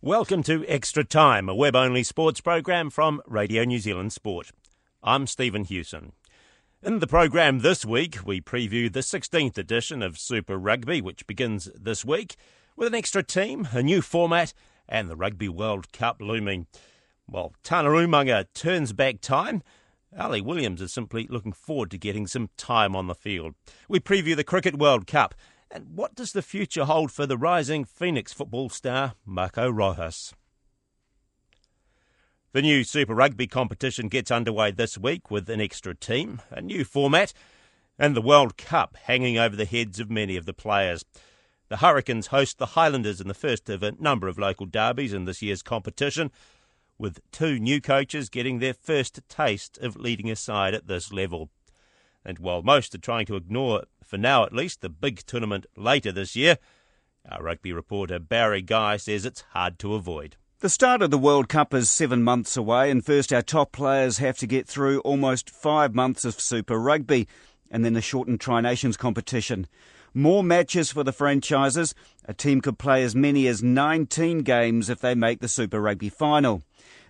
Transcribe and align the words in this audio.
Welcome 0.00 0.44
to 0.44 0.64
Extra 0.68 1.02
Time, 1.02 1.48
a 1.48 1.54
web 1.56 1.74
only 1.74 2.04
sports 2.04 2.40
program 2.40 2.88
from 2.88 3.20
Radio 3.26 3.64
New 3.64 3.80
Zealand 3.80 4.12
Sport. 4.12 4.52
I'm 5.02 5.26
Stephen 5.26 5.64
Hewson. 5.64 6.12
In 6.84 7.00
the 7.00 7.08
program 7.08 7.58
this 7.58 7.84
week, 7.84 8.18
we 8.24 8.40
preview 8.40 8.92
the 8.92 9.00
16th 9.00 9.58
edition 9.58 10.00
of 10.00 10.16
Super 10.16 10.56
Rugby, 10.56 11.00
which 11.00 11.26
begins 11.26 11.68
this 11.74 12.04
week, 12.04 12.36
with 12.76 12.86
an 12.86 12.94
extra 12.94 13.24
team, 13.24 13.66
a 13.72 13.82
new 13.82 14.00
format, 14.00 14.54
and 14.88 15.10
the 15.10 15.16
Rugby 15.16 15.48
World 15.48 15.92
Cup 15.92 16.22
looming. 16.22 16.68
While 17.26 17.54
Tana 17.64 17.88
Umaga 17.88 18.46
turns 18.54 18.92
back 18.92 19.20
time, 19.20 19.64
Ali 20.16 20.40
Williams 20.40 20.80
is 20.80 20.92
simply 20.92 21.26
looking 21.28 21.52
forward 21.52 21.90
to 21.90 21.98
getting 21.98 22.28
some 22.28 22.50
time 22.56 22.94
on 22.94 23.08
the 23.08 23.16
field. 23.16 23.56
We 23.88 23.98
preview 23.98 24.36
the 24.36 24.44
Cricket 24.44 24.78
World 24.78 25.08
Cup, 25.08 25.34
and 25.70 25.86
what 25.94 26.14
does 26.14 26.32
the 26.32 26.42
future 26.42 26.84
hold 26.84 27.12
for 27.12 27.26
the 27.26 27.36
rising 27.36 27.84
Phoenix 27.84 28.32
football 28.32 28.68
star 28.68 29.14
Marco 29.24 29.70
Rojas? 29.70 30.34
The 32.52 32.62
new 32.62 32.82
Super 32.82 33.14
Rugby 33.14 33.46
competition 33.46 34.08
gets 34.08 34.30
underway 34.30 34.70
this 34.70 34.96
week 34.96 35.30
with 35.30 35.50
an 35.50 35.60
extra 35.60 35.94
team, 35.94 36.40
a 36.50 36.62
new 36.62 36.84
format, 36.84 37.32
and 37.98 38.16
the 38.16 38.22
World 38.22 38.56
Cup 38.56 38.96
hanging 39.02 39.36
over 39.36 39.54
the 39.54 39.66
heads 39.66 40.00
of 40.00 40.10
many 40.10 40.36
of 40.36 40.46
the 40.46 40.54
players. 40.54 41.04
The 41.68 41.78
Hurricanes 41.78 42.28
host 42.28 42.56
the 42.56 42.66
Highlanders 42.66 43.20
in 43.20 43.28
the 43.28 43.34
first 43.34 43.68
of 43.68 43.82
a 43.82 43.92
number 43.92 44.28
of 44.28 44.38
local 44.38 44.64
derbies 44.64 45.12
in 45.12 45.26
this 45.26 45.42
year's 45.42 45.62
competition, 45.62 46.30
with 46.98 47.20
two 47.30 47.58
new 47.58 47.80
coaches 47.80 48.30
getting 48.30 48.58
their 48.58 48.74
first 48.74 49.20
taste 49.28 49.76
of 49.78 49.96
leading 49.96 50.30
a 50.30 50.36
side 50.36 50.74
at 50.74 50.86
this 50.86 51.12
level. 51.12 51.50
And 52.24 52.38
while 52.38 52.62
most 52.62 52.94
are 52.94 52.98
trying 52.98 53.26
to 53.26 53.36
ignore, 53.36 53.84
for 54.04 54.18
now 54.18 54.44
at 54.44 54.52
least, 54.52 54.80
the 54.80 54.88
big 54.88 55.24
tournament 55.26 55.66
later 55.76 56.12
this 56.12 56.36
year, 56.36 56.58
our 57.30 57.42
rugby 57.42 57.72
reporter 57.72 58.18
Barry 58.18 58.62
Guy 58.62 58.96
says 58.96 59.24
it's 59.24 59.44
hard 59.52 59.78
to 59.80 59.94
avoid. 59.94 60.36
The 60.60 60.68
start 60.68 61.02
of 61.02 61.10
the 61.10 61.18
World 61.18 61.48
Cup 61.48 61.72
is 61.72 61.90
seven 61.90 62.24
months 62.24 62.56
away, 62.56 62.90
and 62.90 63.04
first 63.04 63.32
our 63.32 63.42
top 63.42 63.70
players 63.70 64.18
have 64.18 64.38
to 64.38 64.46
get 64.46 64.66
through 64.66 65.00
almost 65.00 65.50
five 65.50 65.94
months 65.94 66.24
of 66.24 66.40
Super 66.40 66.78
Rugby 66.78 67.28
and 67.70 67.84
then 67.84 67.92
the 67.92 68.00
shortened 68.00 68.40
Tri 68.40 68.60
Nations 68.60 68.96
competition. 68.96 69.66
More 70.14 70.42
matches 70.42 70.90
for 70.90 71.04
the 71.04 71.12
franchises. 71.12 71.94
A 72.24 72.34
team 72.34 72.60
could 72.60 72.78
play 72.78 73.02
as 73.02 73.14
many 73.14 73.46
as 73.46 73.62
19 73.62 74.40
games 74.40 74.88
if 74.88 75.00
they 75.00 75.14
make 75.14 75.40
the 75.40 75.48
Super 75.48 75.80
Rugby 75.80 76.08
final. 76.08 76.62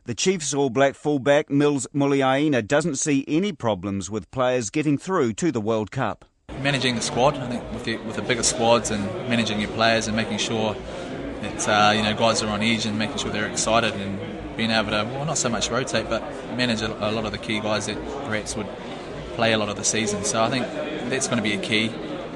The 0.08 0.14
Chiefs 0.14 0.54
All 0.54 0.70
Black 0.70 0.94
fullback 0.94 1.50
Mils 1.50 1.86
Muliaina 1.94 2.66
doesn't 2.66 2.96
see 2.96 3.26
any 3.28 3.52
problems 3.52 4.10
with 4.10 4.30
players 4.30 4.70
getting 4.70 4.96
through 4.96 5.34
to 5.34 5.52
the 5.52 5.60
World 5.60 5.90
Cup. 5.90 6.24
Managing 6.62 6.94
the 6.94 7.02
squad, 7.02 7.36
I 7.36 7.46
think, 7.46 7.72
with 7.74 7.84
the, 7.84 7.98
with 7.98 8.16
the 8.16 8.22
bigger 8.22 8.42
squads 8.42 8.90
and 8.90 9.04
managing 9.28 9.60
your 9.60 9.68
players 9.72 10.06
and 10.06 10.16
making 10.16 10.38
sure 10.38 10.74
that 11.42 11.68
uh, 11.68 11.92
you 11.94 12.02
know 12.02 12.14
guys 12.16 12.42
are 12.42 12.48
on 12.48 12.62
edge 12.62 12.86
and 12.86 12.98
making 12.98 13.18
sure 13.18 13.30
they're 13.30 13.50
excited 13.50 13.92
and 13.92 14.56
being 14.56 14.70
able 14.70 14.92
to 14.92 15.04
well 15.12 15.26
not 15.26 15.36
so 15.36 15.50
much 15.50 15.68
rotate 15.68 16.08
but 16.08 16.22
manage 16.56 16.80
a, 16.80 16.90
a 17.06 17.12
lot 17.12 17.26
of 17.26 17.32
the 17.32 17.36
key 17.36 17.60
guys 17.60 17.84
that 17.84 18.02
perhaps 18.24 18.56
would 18.56 18.66
play 19.34 19.52
a 19.52 19.58
lot 19.58 19.68
of 19.68 19.76
the 19.76 19.84
season. 19.84 20.24
So 20.24 20.42
I 20.42 20.48
think 20.48 20.64
that's 21.10 21.26
going 21.26 21.36
to 21.36 21.42
be 21.42 21.52
a 21.52 21.60
key. 21.60 21.92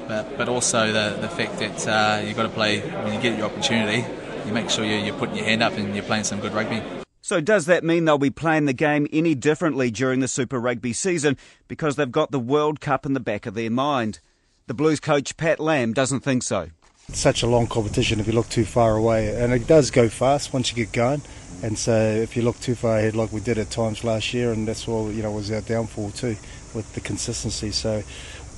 But, 0.07 0.37
but 0.37 0.47
also 0.47 0.91
the, 0.91 1.17
the 1.19 1.27
fact 1.27 1.57
that 1.57 1.87
uh, 1.87 2.21
you've 2.23 2.37
got 2.37 2.43
to 2.43 2.49
play 2.49 2.81
when 2.81 3.15
you 3.15 3.19
get 3.19 3.35
your 3.35 3.47
opportunity, 3.47 4.05
you 4.45 4.53
make 4.53 4.69
sure 4.69 4.85
you're, 4.85 4.99
you're 4.99 5.17
putting 5.17 5.37
your 5.37 5.45
hand 5.45 5.63
up 5.63 5.73
and 5.73 5.95
you're 5.95 6.03
playing 6.03 6.25
some 6.25 6.39
good 6.39 6.53
rugby. 6.53 6.83
So 7.25 7.39
does 7.39 7.67
that 7.67 7.85
mean 7.85 8.03
they'll 8.03 8.17
be 8.17 8.29
playing 8.29 8.65
the 8.65 8.73
game 8.73 9.07
any 9.13 9.33
differently 9.33 9.89
during 9.89 10.19
the 10.19 10.27
Super 10.27 10.59
Rugby 10.59 10.91
season 10.91 11.37
because 11.69 11.95
they've 11.95 12.11
got 12.11 12.31
the 12.31 12.39
World 12.39 12.81
Cup 12.81 13.05
in 13.05 13.13
the 13.13 13.21
back 13.21 13.45
of 13.45 13.53
their 13.53 13.71
mind? 13.71 14.19
The 14.67 14.73
Blues 14.73 14.99
coach 14.99 15.37
Pat 15.37 15.57
Lam 15.57 15.93
doesn't 15.93 16.19
think 16.19 16.43
so. 16.43 16.71
It's 17.07 17.19
such 17.19 17.41
a 17.41 17.47
long 17.47 17.67
competition 17.67 18.19
if 18.19 18.27
you 18.27 18.33
look 18.33 18.49
too 18.49 18.65
far 18.65 18.97
away, 18.97 19.41
and 19.41 19.53
it 19.53 19.67
does 19.67 19.89
go 19.89 20.09
fast 20.09 20.51
once 20.51 20.69
you 20.69 20.75
get 20.75 20.91
going. 20.91 21.21
And 21.63 21.79
so 21.79 21.93
if 21.97 22.35
you 22.35 22.41
look 22.43 22.59
too 22.59 22.75
far 22.75 22.97
ahead, 22.99 23.15
like 23.15 23.31
we 23.31 23.39
did 23.39 23.57
at 23.57 23.71
times 23.71 24.03
last 24.03 24.33
year, 24.33 24.51
and 24.51 24.67
that's 24.67 24.85
what 24.85 25.13
you 25.13 25.23
know 25.23 25.31
was 25.31 25.49
our 25.49 25.61
downfall 25.61 26.11
too, 26.11 26.35
with 26.73 26.93
the 26.93 26.99
consistency. 26.99 27.71
So 27.71 28.03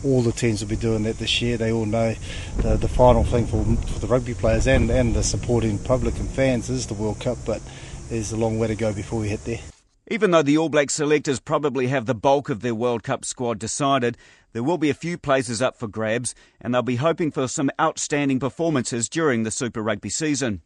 all 0.04 0.24
the 0.24 0.32
teams 0.32 0.62
will 0.62 0.70
be 0.70 0.76
doing 0.76 1.04
that 1.04 1.20
this 1.20 1.40
year. 1.40 1.58
They 1.58 1.72
all 1.72 1.86
know 1.86 2.16
the, 2.58 2.78
the 2.78 2.88
final 2.88 3.26
thing 3.26 3.46
for, 3.46 3.64
for 3.92 4.00
the 4.00 4.08
rugby 4.08 4.34
players 4.34 4.66
and, 4.66 4.90
and 4.90 5.14
the 5.14 5.22
supporting 5.22 5.78
public 5.78 6.18
and 6.18 6.28
fans 6.28 6.68
is 6.72 6.88
the 6.88 6.96
World 6.96 7.20
Cup, 7.20 7.38
but 7.46 7.62
there's 8.10 8.32
a 8.32 8.38
long 8.38 8.60
way 8.60 8.68
to 8.68 8.76
go 8.76 8.94
before 8.94 9.20
we 9.20 9.30
hit 9.30 9.44
there. 9.46 9.60
Even 10.08 10.30
though 10.30 10.44
the 10.44 10.58
All 10.58 10.70
Black 10.70 10.92
selectors 10.92 11.40
probably 11.40 11.88
have 11.88 12.06
the 12.06 12.14
bulk 12.14 12.50
of 12.50 12.62
their 12.62 12.76
World 12.76 13.02
Cup 13.02 13.26
squad 13.26 13.58
decided, 13.58 14.18
there 14.54 14.62
will 14.62 14.78
be 14.78 14.92
a 14.92 14.94
few 14.94 15.18
places 15.18 15.64
up 15.64 15.80
for 15.80 15.88
grabs, 15.88 16.36
and 16.62 16.74
they'll 16.74 16.84
be 16.84 16.98
hoping 16.98 17.32
for 17.32 17.48
some 17.48 17.72
outstanding 17.82 18.40
performances 18.40 19.10
during 19.10 19.42
the 19.42 19.50
Super 19.50 19.82
Rugby 19.82 20.10
season. 20.10 20.62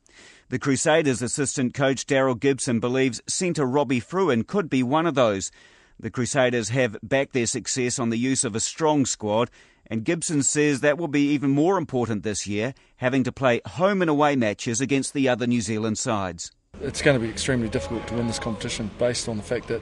The 0.49 0.59
Crusaders 0.59 1.22
assistant 1.22 1.73
coach 1.73 2.05
Daryl 2.05 2.38
Gibson 2.38 2.81
believes 2.81 3.22
centre 3.28 3.66
Robbie 3.66 4.01
Fruean 4.01 4.45
could 4.45 4.69
be 4.69 4.83
one 4.83 5.05
of 5.05 5.16
those. 5.16 5.51
The 5.97 6.11
Crusaders 6.11 6.69
have 6.69 6.97
backed 7.01 7.33
their 7.33 7.45
success 7.45 7.97
on 7.97 8.09
the 8.09 8.17
use 8.17 8.44
of 8.44 8.55
a 8.55 8.59
strong 8.59 9.05
squad, 9.05 9.49
and 9.88 10.03
Gibson 10.03 10.44
says 10.44 10.81
that 10.81 10.97
will 10.97 11.07
be 11.07 11.29
even 11.29 11.49
more 11.49 11.78
important 11.78 12.23
this 12.23 12.45
year, 12.45 12.73
having 12.97 13.23
to 13.23 13.31
play 13.31 13.61
home 13.66 14.01
and 14.01 14.09
away 14.09 14.35
matches 14.35 14.81
against 14.81 15.13
the 15.13 15.29
other 15.29 15.47
New 15.47 15.61
Zealand 15.61 15.97
sides. 15.97 16.51
It's 16.81 17.02
going 17.02 17.19
to 17.19 17.24
be 17.24 17.30
extremely 17.30 17.68
difficult 17.68 18.07
to 18.07 18.13
win 18.13 18.28
this 18.28 18.40
competition 18.40 18.90
based 18.97 19.28
on 19.28 19.35
the 19.35 19.44
fact 19.44 19.68
that 19.68 19.81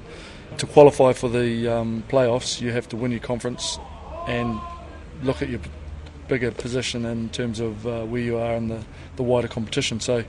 to 0.57 0.65
qualify 0.65 1.13
for 1.13 1.29
the 1.29 1.67
um, 1.67 2.03
playoffs, 2.09 2.59
you 2.59 2.71
have 2.71 2.89
to 2.89 2.95
win 2.95 3.11
your 3.11 3.19
conference 3.19 3.77
and 4.27 4.59
look 5.21 5.43
at 5.43 5.49
your 5.49 5.59
bigger 6.27 6.49
position 6.49 7.05
in 7.05 7.29
terms 7.29 7.59
of 7.59 7.85
uh, 7.85 8.03
where 8.05 8.21
you 8.21 8.37
are 8.37 8.55
in 8.55 8.69
the, 8.69 8.83
the 9.15 9.23
wider 9.23 9.47
competition. 9.47 9.99
So 9.99 10.23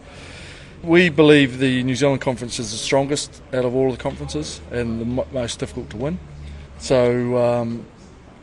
we 0.83 1.09
believe 1.09 1.59
the 1.59 1.83
New 1.85 1.97
Zealand 1.97 2.21
conference 2.21 2.59
is 2.59 2.71
the 2.71 2.77
strongest 2.77 3.43
out 3.55 3.65
of 3.65 3.75
all 3.75 3.91
the 3.91 3.97
conferences 3.97 4.61
and 4.71 5.01
the 5.01 5.25
most 5.33 5.59
difficult 5.59 5.89
to 5.91 5.97
win. 5.97 6.19
So 6.79 7.39
um, 7.39 7.87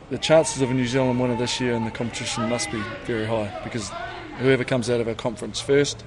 the 0.10 0.18
chances 0.18 0.64
of 0.64 0.72
a 0.72 0.74
New 0.74 0.88
Zealand 0.88 1.20
winner 1.20 1.38
this 1.38 1.62
year 1.62 1.74
in 1.74 1.86
the 1.86 1.92
competition 1.92 2.50
must 2.50 2.72
be 2.72 2.82
very 3.06 3.26
high 3.26 3.62
because 3.64 3.92
whoever 4.40 4.64
comes 4.64 4.90
out 4.90 5.00
of 5.00 5.08
our 5.08 5.14
conference 5.14 5.62
first 5.62 6.04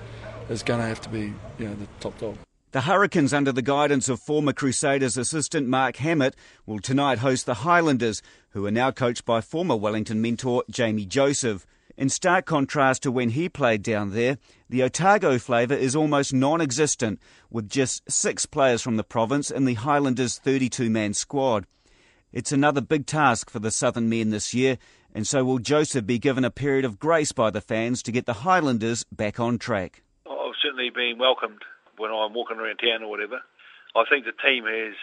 is 0.48 0.62
going 0.62 0.80
to 0.80 0.86
have 0.86 1.00
to 1.02 1.08
be 1.08 1.32
you 1.58 1.68
know, 1.68 1.74
the 1.74 1.86
top 2.00 2.18
dog. 2.18 2.36
The 2.70 2.82
Hurricanes, 2.82 3.32
under 3.32 3.50
the 3.50 3.62
guidance 3.62 4.10
of 4.10 4.20
former 4.20 4.52
Crusaders 4.52 5.16
assistant 5.16 5.68
Mark 5.68 5.96
Hammett, 5.96 6.36
will 6.66 6.80
tonight 6.80 7.20
host 7.20 7.46
the 7.46 7.54
Highlanders, 7.54 8.20
who 8.50 8.66
are 8.66 8.70
now 8.70 8.90
coached 8.90 9.24
by 9.24 9.40
former 9.40 9.74
Wellington 9.74 10.20
mentor 10.20 10.64
Jamie 10.68 11.06
Joseph. 11.06 11.66
In 11.96 12.10
stark 12.10 12.44
contrast 12.44 13.02
to 13.04 13.10
when 13.10 13.30
he 13.30 13.48
played 13.48 13.82
down 13.82 14.10
there, 14.10 14.36
the 14.68 14.82
Otago 14.82 15.38
flavour 15.38 15.74
is 15.74 15.96
almost 15.96 16.34
non 16.34 16.60
existent, 16.60 17.20
with 17.50 17.70
just 17.70 18.02
six 18.10 18.44
players 18.44 18.82
from 18.82 18.96
the 18.96 19.02
province 19.02 19.50
in 19.50 19.64
the 19.64 19.74
Highlanders' 19.74 20.38
32 20.38 20.90
man 20.90 21.14
squad. 21.14 21.66
It's 22.34 22.52
another 22.52 22.82
big 22.82 23.06
task 23.06 23.48
for 23.48 23.60
the 23.60 23.70
Southern 23.70 24.10
men 24.10 24.28
this 24.28 24.52
year, 24.52 24.76
and 25.14 25.26
so 25.26 25.42
will 25.42 25.58
Joseph 25.58 26.04
be 26.04 26.18
given 26.18 26.44
a 26.44 26.50
period 26.50 26.84
of 26.84 26.98
grace 26.98 27.32
by 27.32 27.48
the 27.48 27.62
fans 27.62 28.02
to 28.02 28.12
get 28.12 28.26
the 28.26 28.44
Highlanders 28.44 29.04
back 29.10 29.40
on 29.40 29.56
track 29.56 30.02
certainly 30.62 30.90
been 30.90 31.18
welcomed 31.18 31.62
when 31.96 32.10
I'm 32.10 32.34
walking 32.34 32.58
around 32.58 32.78
town 32.78 33.02
or 33.02 33.10
whatever. 33.10 33.40
I 33.96 34.04
think 34.08 34.24
the 34.24 34.36
team 34.36 34.64
has 34.64 34.94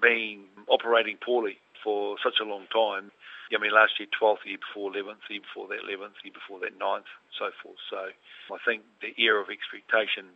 been 0.00 0.44
operating 0.68 1.16
poorly 1.16 1.58
for 1.82 2.16
such 2.22 2.40
a 2.40 2.44
long 2.44 2.66
time. 2.72 3.10
I 3.54 3.60
mean, 3.60 3.70
last 3.70 4.00
year 4.00 4.08
12th, 4.10 4.42
year 4.48 4.58
before 4.58 4.90
11th, 4.90 5.30
year 5.30 5.44
before 5.44 5.68
that 5.68 5.84
11th, 5.86 6.18
year 6.24 6.34
before 6.34 6.58
that 6.64 6.74
9th, 6.74 7.06
so 7.38 7.54
forth. 7.62 7.78
So 7.86 8.10
I 8.50 8.58
think 8.64 8.82
the 8.98 9.14
era 9.20 9.38
of 9.38 9.52
expectation 9.52 10.26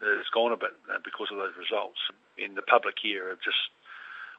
has 0.00 0.26
gone 0.34 0.52
a 0.52 0.58
bit 0.58 0.74
uh, 0.90 0.98
because 1.04 1.28
of 1.30 1.38
those 1.38 1.54
results. 1.54 2.00
In 2.36 2.56
the 2.58 2.66
public 2.66 2.96
here 3.00 3.30
of 3.30 3.38
just 3.40 3.70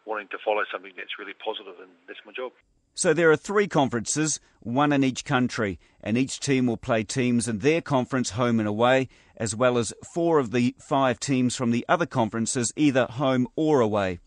wanting 0.05 0.27
to 0.29 0.37
follow 0.43 0.63
something 0.69 0.93
that's 0.97 1.17
really 1.17 1.33
positive, 1.33 1.79
and 1.79 1.89
that's 2.05 2.21
my 2.25 2.33
job. 2.33 2.51
So 2.97 3.13
there 3.13 3.29
are 3.29 3.37
three 3.37 3.67
conferences, 3.67 4.39
one 4.59 4.91
in 4.91 5.03
each 5.03 5.23
country, 5.23 5.79
and 6.01 6.17
each 6.17 6.39
team 6.39 6.65
will 6.65 6.77
play 6.77 7.03
teams 7.03 7.47
in 7.47 7.59
their 7.59 7.79
conference 7.79 8.31
home 8.31 8.59
and 8.59 8.67
away, 8.67 9.07
as 9.35 9.55
well 9.55 9.77
as 9.77 9.93
four 10.15 10.39
of 10.39 10.49
the 10.49 10.73
five 10.79 11.19
teams 11.19 11.55
from 11.55 11.69
the 11.69 11.85
other 11.87 12.07
conferences 12.07 12.73
either 12.75 13.05
home 13.05 13.47
or 13.55 13.81
away. 13.81 14.17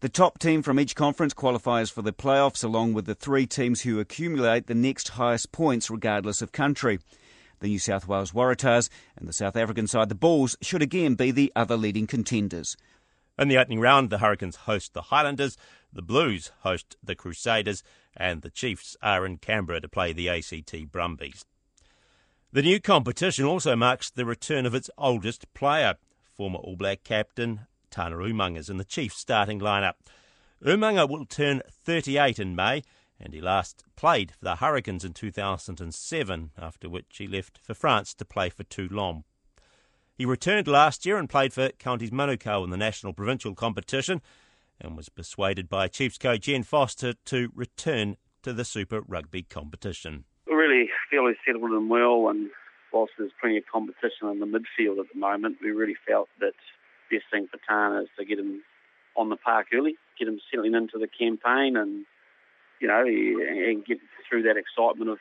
The 0.00 0.10
top 0.10 0.38
team 0.38 0.62
from 0.62 0.78
each 0.78 0.94
conference 0.94 1.32
qualifies 1.32 1.88
for 1.88 2.02
the 2.02 2.12
playoffs 2.12 2.62
along 2.62 2.92
with 2.92 3.06
the 3.06 3.14
three 3.14 3.46
teams 3.46 3.80
who 3.80 3.98
accumulate 3.98 4.66
the 4.66 4.74
next 4.74 5.08
highest 5.08 5.50
points 5.50 5.88
regardless 5.88 6.42
of 6.42 6.52
country. 6.52 6.98
The 7.60 7.68
New 7.68 7.78
South 7.78 8.06
Wales 8.06 8.32
Waratahs 8.32 8.90
and 9.16 9.26
the 9.26 9.32
South 9.32 9.56
African 9.56 9.86
side, 9.86 10.10
the 10.10 10.14
Bulls, 10.14 10.54
should 10.60 10.82
again 10.82 11.14
be 11.14 11.30
the 11.30 11.50
other 11.56 11.78
leading 11.78 12.06
contenders. 12.06 12.76
In 13.38 13.48
the 13.48 13.56
opening 13.56 13.80
round, 13.80 14.10
the 14.10 14.18
Hurricanes 14.18 14.56
host 14.56 14.92
the 14.92 15.02
Highlanders, 15.02 15.56
the 15.90 16.02
Blues 16.02 16.52
host 16.60 16.96
the 17.02 17.14
Crusaders, 17.14 17.82
and 18.16 18.42
the 18.42 18.50
Chiefs 18.50 18.96
are 19.02 19.24
in 19.26 19.38
Canberra 19.38 19.80
to 19.80 19.88
play 19.88 20.12
the 20.12 20.28
ACT 20.28 20.90
Brumbies. 20.90 21.44
The 22.52 22.62
new 22.62 22.80
competition 22.80 23.44
also 23.44 23.74
marks 23.76 24.10
the 24.10 24.26
return 24.26 24.66
of 24.66 24.74
its 24.74 24.90
oldest 24.98 25.52
player, 25.54 25.94
former 26.36 26.58
All 26.58 26.76
Black 26.76 27.02
captain 27.04 27.66
Tana 27.90 28.16
Umaga, 28.16 28.68
in 28.68 28.76
the 28.76 28.84
Chiefs 28.84 29.16
starting 29.16 29.60
lineup. 29.60 29.94
Umaga 30.64 31.08
will 31.08 31.24
turn 31.24 31.62
38 31.70 32.38
in 32.38 32.54
May, 32.54 32.82
and 33.18 33.32
he 33.34 33.40
last 33.40 33.84
played 33.96 34.32
for 34.32 34.44
the 34.44 34.56
Hurricanes 34.56 35.04
in 35.04 35.12
2007, 35.12 36.50
after 36.58 36.88
which 36.88 37.16
he 37.18 37.26
left 37.26 37.58
for 37.58 37.74
France 37.74 38.14
to 38.14 38.24
play 38.24 38.48
for 38.48 38.64
Toulon. 38.64 39.24
He 40.14 40.24
returned 40.24 40.68
last 40.68 41.06
year 41.06 41.16
and 41.16 41.28
played 41.28 41.52
for 41.52 41.70
Counties 41.70 42.10
Manukau 42.10 42.64
in 42.64 42.70
the 42.70 42.76
national 42.76 43.12
provincial 43.12 43.54
competition 43.54 44.20
and 44.82 44.96
was 44.96 45.08
persuaded 45.08 45.68
by 45.68 45.88
Chiefs 45.88 46.18
coach 46.18 46.48
Ian 46.48 46.64
Foster 46.64 47.14
to 47.26 47.50
return 47.54 48.16
to 48.42 48.52
the 48.52 48.64
Super 48.64 49.00
Rugby 49.00 49.42
competition. 49.42 50.24
We 50.46 50.54
really 50.54 50.90
he's 51.10 51.36
settled 51.46 51.70
in 51.70 51.88
well, 51.88 52.28
and 52.28 52.50
whilst 52.92 53.12
there's 53.16 53.32
plenty 53.40 53.58
of 53.58 53.64
competition 53.72 54.28
in 54.28 54.40
the 54.40 54.46
midfield 54.46 54.98
at 54.98 55.06
the 55.12 55.18
moment, 55.18 55.58
we 55.62 55.70
really 55.70 55.96
felt 56.06 56.28
that 56.40 56.54
best 57.10 57.24
thing 57.30 57.46
for 57.50 57.58
Tana 57.68 58.02
is 58.02 58.08
to 58.18 58.24
get 58.24 58.38
him 58.38 58.62
on 59.16 59.28
the 59.28 59.36
park 59.36 59.68
early, 59.72 59.94
get 60.18 60.28
him 60.28 60.40
settling 60.50 60.74
into 60.74 60.98
the 60.98 61.06
campaign, 61.08 61.76
and 61.76 62.04
you 62.80 62.88
know, 62.88 63.04
and 63.06 63.84
get 63.84 63.98
through 64.28 64.42
that 64.42 64.56
excitement 64.56 65.10
of 65.10 65.18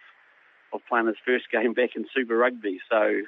of 0.74 0.82
playing 0.88 1.08
his 1.08 1.18
first 1.26 1.46
game 1.52 1.74
back 1.74 1.92
in 1.96 2.06
Super 2.16 2.38
Rugby. 2.38 2.80
So, 2.90 3.22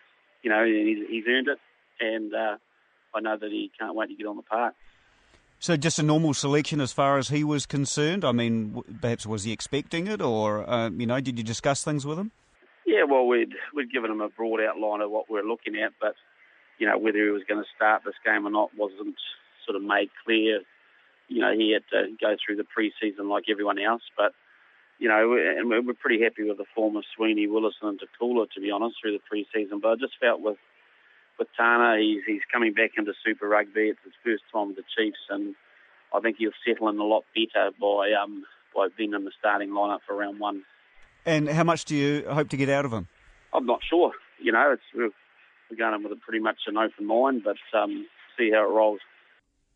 you 0.43 0.49
know, 0.49 0.65
he's, 0.65 1.05
he's 1.09 1.25
earned 1.27 1.49
it, 1.49 1.59
and 1.99 2.33
uh, 2.33 2.57
I 3.13 3.19
know 3.19 3.37
that 3.37 3.51
he 3.51 3.69
can't 3.77 3.95
wait 3.95 4.07
to 4.09 4.15
get 4.15 4.27
on 4.27 4.37
the 4.37 4.43
park. 4.43 4.75
So, 5.63 5.77
just 5.77 5.97
a 5.97 6.03
normal 6.03 6.33
selection 6.33 6.81
as 6.81 6.91
far 6.91 7.17
as 7.17 7.29
he 7.29 7.41
was 7.45 7.65
concerned. 7.65 8.25
I 8.25 8.33
mean, 8.33 8.83
perhaps 8.99 9.25
was 9.25 9.45
he 9.45 9.53
expecting 9.53 10.07
it, 10.07 10.21
or 10.21 10.69
uh, 10.69 10.89
you 10.89 11.05
know, 11.05 11.21
did 11.21 11.37
you 11.37 11.43
discuss 11.45 11.85
things 11.85 12.05
with 12.05 12.19
him? 12.19 12.31
Yeah, 12.85 13.03
well, 13.09 13.25
we'd 13.25 13.53
we'd 13.73 13.89
given 13.89 14.11
him 14.11 14.19
a 14.19 14.27
broad 14.27 14.59
outline 14.59 14.99
of 14.99 15.09
what 15.09 15.29
we're 15.29 15.47
looking 15.47 15.77
at, 15.77 15.93
but 16.01 16.15
you 16.79 16.85
know, 16.85 16.97
whether 16.97 17.17
he 17.17 17.29
was 17.29 17.43
going 17.47 17.63
to 17.63 17.69
start 17.77 18.01
this 18.03 18.19
game 18.25 18.45
or 18.45 18.49
not 18.49 18.71
wasn't 18.77 19.15
sort 19.65 19.77
of 19.77 19.83
made 19.83 20.09
clear. 20.25 20.63
You 21.29 21.39
know, 21.39 21.53
he 21.53 21.71
had 21.71 21.83
to 21.95 22.11
go 22.19 22.35
through 22.45 22.57
the 22.57 22.65
pre-season 22.65 23.29
like 23.29 23.45
everyone 23.49 23.79
else, 23.79 24.03
but 24.17 24.33
you 24.99 25.07
know, 25.07 25.31
and 25.31 25.69
we're 25.69 25.93
pretty 25.93 26.21
happy 26.21 26.43
with 26.43 26.57
the 26.57 26.67
form 26.75 26.97
of 26.97 27.05
Sweeney, 27.15 27.47
Willison, 27.47 27.87
and 27.87 28.01
Takula, 28.01 28.51
to 28.51 28.59
be 28.59 28.69
honest, 28.69 28.97
through 29.01 29.13
the 29.13 29.23
pre-season. 29.29 29.79
But 29.79 29.91
I 29.91 29.95
just 29.95 30.19
felt 30.19 30.41
with 30.41 30.57
with 31.39 31.47
Tana, 31.57 31.99
he's 31.99 32.21
he's 32.25 32.41
coming 32.51 32.73
back 32.73 32.91
into 32.97 33.13
Super 33.25 33.47
Rugby. 33.47 33.89
It's 33.89 33.99
his 34.03 34.13
first 34.23 34.43
time 34.51 34.67
with 34.67 34.77
the 34.77 34.83
Chiefs, 34.95 35.19
and 35.29 35.55
I 36.13 36.19
think 36.19 36.37
he'll 36.37 36.51
settle 36.65 36.89
in 36.89 36.99
a 36.99 37.03
lot 37.03 37.23
better 37.35 37.71
by 37.79 38.11
um 38.13 38.43
by 38.75 38.87
being 38.97 39.13
in 39.13 39.25
the 39.25 39.31
starting 39.39 39.69
lineup 39.69 39.99
for 40.07 40.15
round 40.15 40.39
one. 40.39 40.63
And 41.25 41.47
how 41.49 41.63
much 41.63 41.85
do 41.85 41.95
you 41.95 42.25
hope 42.29 42.49
to 42.49 42.57
get 42.57 42.69
out 42.69 42.85
of 42.85 42.91
him? 42.91 43.07
I'm 43.53 43.65
not 43.65 43.79
sure. 43.87 44.11
You 44.41 44.51
know, 44.51 44.71
it's 44.73 44.83
we're, 44.95 45.11
we're 45.69 45.77
going 45.77 45.93
in 45.93 46.03
with 46.03 46.11
a 46.11 46.21
pretty 46.21 46.39
much 46.39 46.57
an 46.67 46.77
open 46.77 47.05
mind, 47.05 47.43
but 47.43 47.57
um, 47.77 48.05
see 48.37 48.51
how 48.51 48.69
it 48.69 48.73
rolls. 48.73 48.99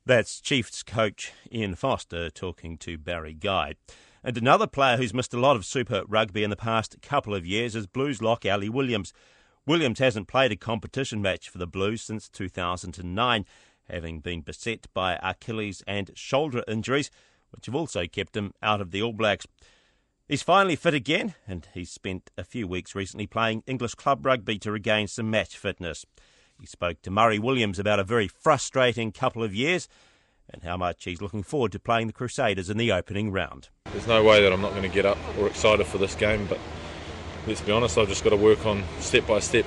That's 0.06 0.40
Chiefs 0.40 0.84
coach 0.84 1.34
Ian 1.52 1.76
Foster 1.76 2.30
talking 2.30 2.78
to 2.78 2.98
Barry 2.98 3.34
Guy. 3.34 3.76
And 4.24 4.38
another 4.38 4.68
player 4.68 4.98
who's 4.98 5.14
missed 5.14 5.34
a 5.34 5.40
lot 5.40 5.56
of 5.56 5.66
Super 5.66 6.04
Rugby 6.08 6.44
in 6.44 6.50
the 6.50 6.56
past 6.56 6.98
couple 7.02 7.36
of 7.36 7.46
years 7.46 7.76
is 7.76 7.88
Blues 7.88 8.22
lock 8.22 8.46
Ali 8.46 8.70
Williams. 8.70 9.14
Williams 9.68 10.00
hasn't 10.00 10.30
played 10.30 10.54
a 10.54 10.56
competition 10.56 11.22
match 11.22 11.50
for 11.50 11.58
the 11.58 11.68
Blues 11.68 12.02
since 12.02 12.30
2009, 12.30 13.46
having 13.90 14.22
been 14.22 14.40
beset 14.40 14.88
by 14.94 15.20
Achilles 15.22 15.84
and 15.86 16.10
shoulder 16.16 16.64
injuries, 16.70 17.12
which 17.52 17.66
have 17.66 17.76
also 17.76 18.08
kept 18.08 18.38
him 18.38 18.54
out 18.64 18.80
of 18.80 18.92
the 18.92 19.02
All 19.02 19.12
Blacks. 19.12 19.46
He's 20.30 20.42
finally 20.42 20.78
fit 20.78 20.94
again, 20.94 21.36
and 21.46 21.68
he's 21.74 21.92
spent 21.92 22.32
a 22.38 22.46
few 22.46 22.66
weeks 22.66 22.96
recently 22.96 23.28
playing 23.28 23.64
English 23.68 23.96
club 23.96 24.26
rugby 24.26 24.58
to 24.60 24.72
regain 24.72 25.08
some 25.08 25.30
match 25.30 25.58
fitness. 25.58 26.06
He 26.58 26.66
spoke 26.66 27.02
to 27.02 27.12
Murray 27.12 27.38
Williams 27.38 27.78
about 27.78 28.00
a 28.00 28.06
very 28.06 28.30
frustrating 28.30 29.12
couple 29.12 29.44
of 29.44 29.54
years 29.54 29.90
and 30.50 30.64
how 30.64 30.78
much 30.78 31.04
he's 31.04 31.22
looking 31.22 31.44
forward 31.44 31.74
to 31.74 31.80
playing 31.80 32.08
the 32.08 32.14
Crusaders 32.14 32.70
in 32.70 32.78
the 32.78 32.94
opening 32.94 33.34
round. 33.34 33.68
There's 33.92 34.08
no 34.08 34.24
way 34.24 34.42
that 34.42 34.54
I'm 34.54 34.62
not 34.62 34.72
going 34.72 34.84
to 34.84 34.88
get 34.88 35.06
up 35.06 35.18
or 35.38 35.48
excited 35.48 35.86
for 35.88 35.98
this 35.98 36.16
game, 36.16 36.46
but 36.48 36.58
let's 37.48 37.62
be 37.62 37.72
honest, 37.72 37.98
I've 37.98 38.10
just 38.10 38.24
got 38.24 38.32
to 38.32 38.38
work 38.38 38.66
on 38.66 38.84
step 39.00 39.26
by 39.26 39.40
step 39.40 39.66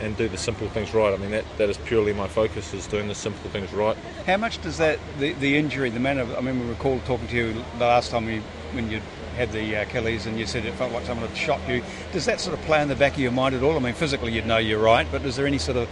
and 0.00 0.16
do 0.16 0.28
the 0.28 0.38
simple 0.38 0.68
things 0.68 0.92
right. 0.94 1.12
I 1.12 1.16
mean, 1.16 1.30
that, 1.30 1.44
that 1.58 1.68
is 1.68 1.78
purely 1.78 2.12
my 2.12 2.28
focus, 2.28 2.72
is 2.74 2.86
doing 2.86 3.08
the 3.08 3.14
simple 3.14 3.48
things 3.50 3.72
right. 3.72 3.96
How 4.26 4.36
much 4.36 4.60
does 4.62 4.78
that, 4.78 4.98
the, 5.18 5.32
the 5.34 5.56
injury, 5.56 5.90
the 5.90 6.00
manner, 6.00 6.26
I 6.36 6.40
mean, 6.40 6.60
we 6.60 6.66
recall 6.66 7.00
talking 7.00 7.28
to 7.28 7.36
you 7.36 7.52
the 7.78 7.86
last 7.86 8.10
time 8.10 8.26
we, 8.26 8.38
when 8.72 8.90
you 8.90 9.00
had 9.36 9.52
the 9.52 9.76
uh, 9.76 9.82
Achilles 9.82 10.26
and 10.26 10.38
you 10.38 10.46
said 10.46 10.64
it 10.66 10.74
felt 10.74 10.92
like 10.92 11.06
someone 11.06 11.28
had 11.28 11.36
shot 11.36 11.60
you. 11.68 11.82
Does 12.12 12.26
that 12.26 12.40
sort 12.40 12.58
of 12.58 12.64
play 12.64 12.82
in 12.82 12.88
the 12.88 12.96
back 12.96 13.14
of 13.14 13.20
your 13.20 13.32
mind 13.32 13.54
at 13.54 13.62
all? 13.62 13.76
I 13.76 13.78
mean, 13.78 13.94
physically 13.94 14.32
you'd 14.32 14.46
know 14.46 14.58
you're 14.58 14.78
right, 14.78 15.06
but 15.10 15.22
is 15.22 15.36
there 15.36 15.46
any 15.46 15.58
sort 15.58 15.78
of 15.78 15.88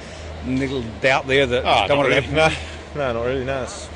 little 0.47 0.83
doubt 1.01 1.27
there 1.27 1.47
that 1.47 1.65
oh, 1.65 1.89
don't 1.89 1.99
want 1.99 2.09
really. 2.09 2.21
to 2.23 2.29
happen? 2.29 2.59
No, 2.95 3.13
no, 3.13 3.21
not 3.21 3.27
really, 3.27 3.45
no. 3.45 3.63
It's, 3.63 3.89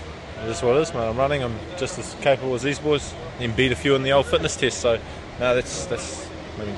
just 0.47 0.63
what 0.63 0.77
it 0.77 0.83
is, 0.83 0.93
man. 0.93 1.09
I'm 1.09 1.17
running. 1.17 1.43
I'm 1.43 1.57
just 1.79 1.99
as 1.99 2.15
capable 2.21 2.55
as 2.55 2.63
these 2.63 2.79
boys. 2.79 3.15
And 3.41 3.57
beat 3.57 3.73
a 3.73 3.77
few 3.77 3.95
in 3.95 4.03
the 4.03 4.13
old 4.13 4.27
fitness 4.27 4.57
test. 4.57 4.79
So, 4.81 5.01
no, 5.41 5.55
that's 5.55 5.87
that's. 5.87 6.29
I 6.59 6.65
mean, 6.67 6.77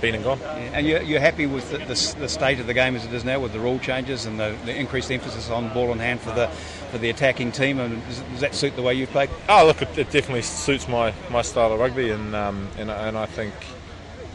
been 0.00 0.14
and 0.14 0.24
gone. 0.24 0.40
And 0.42 0.86
you're, 0.86 1.02
you're 1.02 1.20
happy 1.20 1.46
with 1.46 1.70
the, 1.70 1.78
the, 1.78 2.16
the, 2.20 2.28
state 2.28 2.60
of 2.60 2.66
the 2.66 2.74
game 2.74 2.96
as 2.96 3.04
it 3.04 3.12
is 3.12 3.24
now, 3.24 3.40
with 3.40 3.52
the 3.52 3.60
rule 3.60 3.78
changes 3.78 4.26
and 4.26 4.38
the, 4.38 4.56
the 4.64 4.74
increased 4.74 5.10
emphasis 5.10 5.50
on 5.50 5.72
ball 5.72 5.92
in 5.92 5.98
hand 5.98 6.20
for 6.20 6.32
the 6.32 6.48
for 6.90 6.98
the 6.98 7.10
attacking 7.10 7.52
team. 7.52 7.78
And 7.78 8.04
does, 8.06 8.20
does 8.20 8.40
that 8.40 8.54
suit 8.54 8.76
the 8.76 8.82
way 8.82 8.94
you 8.94 9.06
play? 9.06 9.28
Oh, 9.48 9.66
look, 9.66 9.82
it, 9.82 9.96
it, 9.98 10.10
definitely 10.10 10.42
suits 10.42 10.88
my, 10.88 11.12
my 11.30 11.42
style 11.42 11.72
of 11.72 11.80
rugby, 11.80 12.10
and 12.10 12.34
um, 12.34 12.68
and 12.78 12.90
and 12.90 13.16
I 13.16 13.26
think 13.26 13.54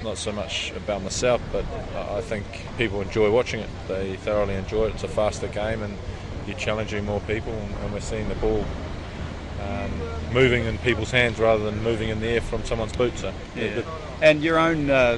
not 0.04 0.18
so 0.18 0.32
much 0.32 0.72
about 0.72 1.02
myself, 1.02 1.42
but 1.52 1.66
I 1.96 2.22
think 2.22 2.46
people 2.78 3.02
enjoy 3.02 3.32
watching 3.32 3.62
it. 3.62 3.70
They 3.88 4.18
thoroughly 4.18 4.56
enjoy 4.56 4.88
it. 4.88 4.96
It's 4.96 5.04
a 5.04 5.08
faster 5.08 5.48
game, 5.48 5.82
and 5.82 5.98
you're 6.46 6.58
challenging 6.58 7.06
more 7.06 7.22
people, 7.22 7.54
and 7.54 7.94
we're 7.94 8.02
seeing 8.02 8.28
the 8.28 8.36
ball 8.36 8.66
um, 9.62 9.92
moving 10.34 10.66
in 10.66 10.78
people's 10.80 11.12
hands 11.12 11.40
rather 11.40 11.64
than 11.64 11.82
moving 11.84 12.10
in 12.10 12.20
the 12.20 12.28
air 12.28 12.42
from 12.42 12.64
someone's 12.66 12.96
boot. 12.96 13.18
So, 13.18 13.34
yeah. 13.56 13.82
And 14.22 14.44
your 14.44 14.58
own 14.58 14.90
uh, 14.90 15.18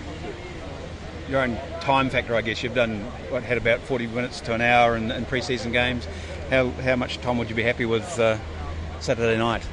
your 1.29 1.41
own 1.41 1.57
time 1.81 2.09
factor, 2.09 2.35
I 2.35 2.41
guess. 2.41 2.63
You've 2.63 2.75
done 2.75 2.99
what 3.29 3.43
had 3.43 3.57
about 3.57 3.79
40 3.81 4.07
minutes 4.07 4.41
to 4.41 4.53
an 4.53 4.61
hour 4.61 4.95
in, 4.95 5.11
in 5.11 5.25
pre-season 5.25 5.71
games. 5.71 6.07
How 6.49 6.69
how 6.69 6.95
much 6.95 7.19
time 7.19 7.37
would 7.37 7.49
you 7.49 7.55
be 7.55 7.63
happy 7.63 7.85
with 7.85 8.19
uh, 8.19 8.37
Saturday 8.99 9.37
night? 9.37 9.63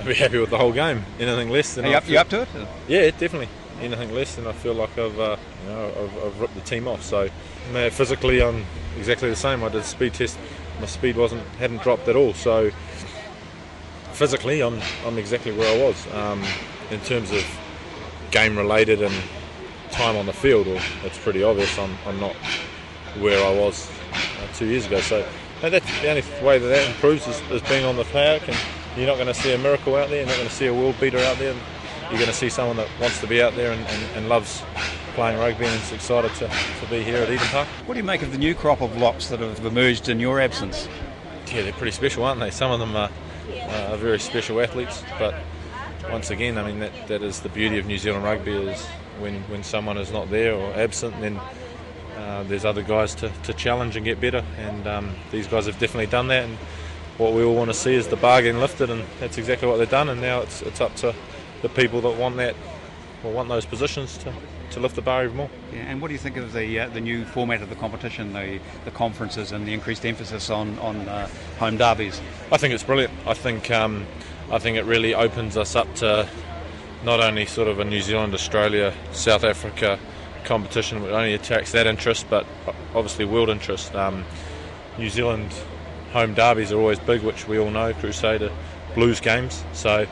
I'd 0.00 0.06
be 0.06 0.14
happy 0.14 0.38
with 0.38 0.50
the 0.50 0.58
whole 0.58 0.72
game. 0.72 1.04
Anything 1.18 1.50
less 1.50 1.74
than 1.74 1.84
Are 1.84 1.88
you, 1.88 1.96
up, 1.96 2.08
you 2.08 2.18
up 2.18 2.28
to 2.28 2.42
it? 2.42 2.48
Yeah, 2.86 3.10
definitely. 3.10 3.48
Anything 3.80 4.14
less 4.14 4.36
than 4.36 4.46
I 4.46 4.52
feel 4.52 4.74
like 4.74 4.96
I've 4.96 5.18
uh, 5.18 5.36
you 5.64 5.70
know 5.70 5.86
I've, 5.86 6.24
I've, 6.24 6.40
ripped 6.40 6.54
the 6.54 6.60
team 6.60 6.86
off. 6.86 7.02
So 7.02 7.28
physically, 7.90 8.42
I'm 8.42 8.64
exactly 8.96 9.28
the 9.28 9.36
same. 9.36 9.64
I 9.64 9.68
did 9.68 9.80
a 9.80 9.84
speed 9.84 10.14
test 10.14 10.38
my 10.80 10.86
speed 10.86 11.16
wasn't 11.16 11.42
hadn't 11.58 11.82
dropped 11.82 12.08
at 12.08 12.16
all. 12.16 12.34
So 12.34 12.70
physically, 14.12 14.62
I'm 14.62 14.80
I'm 15.04 15.18
exactly 15.18 15.52
where 15.52 15.68
I 15.68 15.86
was 15.86 16.14
um, 16.14 16.42
in 16.90 17.00
terms 17.00 17.32
of 17.32 17.44
game 18.30 18.56
related 18.56 19.02
and 19.02 19.14
time 19.98 20.16
on 20.16 20.26
the 20.26 20.32
field. 20.32 20.68
Well, 20.68 20.80
it's 21.02 21.18
pretty 21.18 21.42
obvious 21.42 21.76
I'm, 21.76 21.92
I'm 22.06 22.20
not 22.20 22.36
where 23.18 23.44
I 23.44 23.52
was 23.52 23.90
uh, 24.12 24.54
two 24.54 24.66
years 24.66 24.86
ago. 24.86 25.00
So 25.00 25.26
that's 25.60 26.00
the 26.00 26.08
only 26.08 26.22
way 26.40 26.60
that 26.60 26.68
that 26.68 26.88
improves 26.88 27.26
is, 27.26 27.40
is 27.50 27.62
being 27.62 27.84
on 27.84 27.96
the 27.96 28.04
park, 28.04 28.48
and 28.48 28.56
you're 28.96 29.08
not 29.08 29.16
going 29.16 29.26
to 29.26 29.34
see 29.34 29.52
a 29.52 29.58
miracle 29.58 29.96
out 29.96 30.08
there. 30.08 30.18
You're 30.18 30.28
not 30.28 30.36
going 30.36 30.48
to 30.48 30.54
see 30.54 30.66
a 30.66 30.72
world 30.72 30.94
beater 31.00 31.18
out 31.18 31.38
there. 31.38 31.52
You're 32.10 32.20
going 32.20 32.26
to 32.26 32.32
see 32.32 32.48
someone 32.48 32.76
that 32.76 32.88
wants 33.00 33.20
to 33.20 33.26
be 33.26 33.42
out 33.42 33.56
there 33.56 33.72
and, 33.72 33.84
and, 33.86 34.16
and 34.16 34.28
loves 34.28 34.62
playing 35.14 35.36
rugby 35.36 35.64
and 35.64 35.74
is 35.82 35.90
excited 35.90 36.32
to, 36.34 36.46
to 36.46 36.86
be 36.88 37.02
here 37.02 37.16
at 37.16 37.28
Eden 37.28 37.46
Park. 37.48 37.66
What 37.86 37.94
do 37.94 37.98
you 37.98 38.04
make 38.04 38.22
of 38.22 38.30
the 38.30 38.38
new 38.38 38.54
crop 38.54 38.80
of 38.80 38.96
locks 38.98 39.26
that 39.28 39.40
have 39.40 39.66
emerged 39.66 40.08
in 40.08 40.20
your 40.20 40.40
absence? 40.40 40.88
Yeah, 41.52 41.62
they're 41.62 41.72
pretty 41.72 41.90
special, 41.90 42.22
aren't 42.22 42.38
they? 42.38 42.52
Some 42.52 42.70
of 42.70 42.78
them 42.78 42.94
are, 42.94 43.10
are 43.90 43.96
very 43.96 44.20
special 44.20 44.60
athletes, 44.60 45.02
but 45.18 45.34
once 46.10 46.30
again, 46.30 46.58
I 46.58 46.66
mean, 46.66 46.80
that, 46.80 47.08
that 47.08 47.22
is 47.22 47.40
the 47.40 47.48
beauty 47.48 47.78
of 47.78 47.86
New 47.86 47.98
Zealand 47.98 48.24
rugby 48.24 48.52
is 48.52 48.84
when, 49.18 49.42
when 49.44 49.62
someone 49.62 49.98
is 49.98 50.12
not 50.12 50.30
there 50.30 50.54
or 50.54 50.72
absent, 50.74 51.20
then 51.20 51.40
uh, 52.16 52.42
there's 52.44 52.64
other 52.64 52.82
guys 52.82 53.14
to, 53.16 53.30
to 53.44 53.52
challenge 53.54 53.96
and 53.96 54.04
get 54.04 54.20
better, 54.20 54.44
and 54.58 54.86
um, 54.86 55.14
these 55.30 55.46
guys 55.46 55.66
have 55.66 55.78
definitely 55.78 56.06
done 56.06 56.28
that. 56.28 56.44
And 56.44 56.56
what 57.18 57.32
we 57.32 57.42
all 57.42 57.54
want 57.54 57.70
to 57.70 57.74
see 57.74 57.94
is 57.94 58.08
the 58.08 58.16
bar 58.16 58.42
getting 58.42 58.60
lifted, 58.60 58.90
and 58.90 59.04
that's 59.20 59.38
exactly 59.38 59.68
what 59.68 59.76
they've 59.76 59.90
done. 59.90 60.08
And 60.08 60.20
now 60.20 60.40
it's, 60.40 60.62
it's 60.62 60.80
up 60.80 60.94
to 60.96 61.14
the 61.62 61.68
people 61.68 62.00
that 62.02 62.16
want 62.16 62.36
that 62.36 62.54
or 63.24 63.32
want 63.32 63.48
those 63.48 63.66
positions 63.66 64.16
to, 64.18 64.32
to 64.70 64.80
lift 64.80 64.94
the 64.94 65.02
bar 65.02 65.24
even 65.24 65.36
more. 65.36 65.50
Yeah, 65.72 65.80
and 65.80 66.00
what 66.00 66.08
do 66.08 66.14
you 66.14 66.18
think 66.18 66.36
of 66.36 66.52
the 66.52 66.80
uh, 66.80 66.88
the 66.88 67.00
new 67.00 67.24
format 67.24 67.62
of 67.62 67.68
the 67.68 67.74
competition, 67.74 68.32
the 68.32 68.60
the 68.84 68.90
conferences, 68.92 69.52
and 69.52 69.66
the 69.66 69.72
increased 69.72 70.06
emphasis 70.06 70.50
on 70.50 70.78
on 70.78 71.08
uh, 71.08 71.28
home 71.58 71.76
derbies? 71.76 72.20
I 72.52 72.58
think 72.58 72.74
it's 72.74 72.84
brilliant. 72.84 73.12
I 73.26 73.34
think 73.34 73.70
um, 73.70 74.06
I 74.50 74.58
think 74.58 74.78
it 74.78 74.84
really 74.84 75.14
opens 75.14 75.56
us 75.56 75.76
up 75.76 75.92
to 75.96 76.28
not 77.04 77.20
only 77.20 77.46
sort 77.46 77.68
of 77.68 77.78
a 77.78 77.84
New 77.84 78.00
Zealand, 78.00 78.34
Australia, 78.34 78.94
South 79.12 79.44
Africa, 79.44 79.98
competition 80.44 81.02
which 81.02 81.12
only 81.12 81.34
attacks 81.34 81.72
that 81.72 81.86
interest, 81.86 82.26
but 82.30 82.46
obviously 82.94 83.24
world 83.24 83.50
interest. 83.50 83.94
Um, 83.94 84.24
New 84.98 85.10
Zealand 85.10 85.52
home 86.12 86.34
derbies 86.34 86.72
are 86.72 86.78
always 86.78 86.98
big, 86.98 87.22
which 87.22 87.46
we 87.46 87.58
all 87.58 87.70
know, 87.70 87.92
Crusader 87.94 88.50
Blues 88.94 89.20
games. 89.20 89.62
So 89.74 90.06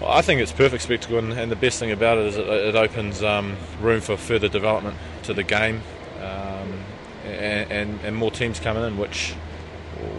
well, 0.00 0.10
I 0.10 0.22
think 0.22 0.40
it's 0.40 0.52
perfect 0.52 0.82
spectacle, 0.82 1.18
and, 1.18 1.32
and, 1.32 1.50
the 1.50 1.56
best 1.56 1.78
thing 1.78 1.92
about 1.92 2.18
it 2.18 2.26
is 2.26 2.36
it, 2.36 2.46
it 2.46 2.74
opens 2.74 3.22
um, 3.22 3.56
room 3.80 4.00
for 4.00 4.16
further 4.16 4.48
development 4.48 4.96
to 5.22 5.34
the 5.34 5.44
game, 5.44 5.82
um, 6.18 6.80
and, 7.24 7.70
and, 7.70 8.00
and, 8.00 8.16
more 8.16 8.32
teams 8.32 8.58
coming 8.58 8.82
in, 8.82 8.98
which 8.98 9.34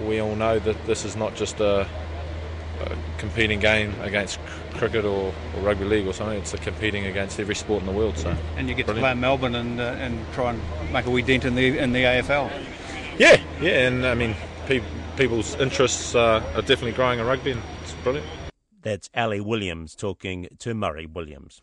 we 0.07 0.19
all 0.21 0.35
know 0.35 0.59
that 0.59 0.85
this 0.85 1.03
is 1.03 1.17
not 1.17 1.35
just 1.35 1.59
a, 1.59 1.81
a 1.81 1.87
competing 3.17 3.59
game 3.59 3.93
against 4.01 4.39
cricket 4.73 5.05
or, 5.05 5.33
or, 5.55 5.61
rugby 5.61 5.85
league 5.85 6.07
or 6.07 6.13
something. 6.13 6.37
It's 6.37 6.53
a 6.53 6.57
competing 6.57 7.05
against 7.05 7.39
every 7.39 7.55
sport 7.55 7.81
in 7.81 7.85
the 7.85 7.91
world. 7.91 8.17
So 8.17 8.35
and 8.57 8.67
you 8.69 8.75
get 8.75 8.85
brilliant. 8.85 9.03
to 9.03 9.07
play 9.07 9.11
in 9.11 9.19
Melbourne 9.19 9.55
and 9.55 9.79
uh, 9.79 9.95
and 9.97 10.19
try 10.33 10.51
and 10.51 10.61
make 10.93 11.05
a 11.05 11.09
wee 11.09 11.21
dent 11.21 11.45
in 11.45 11.55
the 11.55 11.77
in 11.77 11.93
the 11.93 12.03
AFL. 12.03 12.51
Yeah, 13.17 13.41
yeah, 13.61 13.87
and 13.87 14.05
I 14.05 14.13
mean 14.13 14.35
pe- 14.65 14.83
people's 15.17 15.55
interests 15.55 16.15
uh, 16.15 16.43
are 16.55 16.61
definitely 16.61 16.91
growing 16.93 17.19
in 17.19 17.25
rugby, 17.25 17.51
and 17.51 17.61
it's 17.81 17.93
brilliant. 18.03 18.27
That's 18.81 19.09
Ali 19.15 19.39
Williams 19.39 19.95
talking 19.95 20.47
to 20.59 20.73
Murray 20.73 21.05
Williams. 21.05 21.61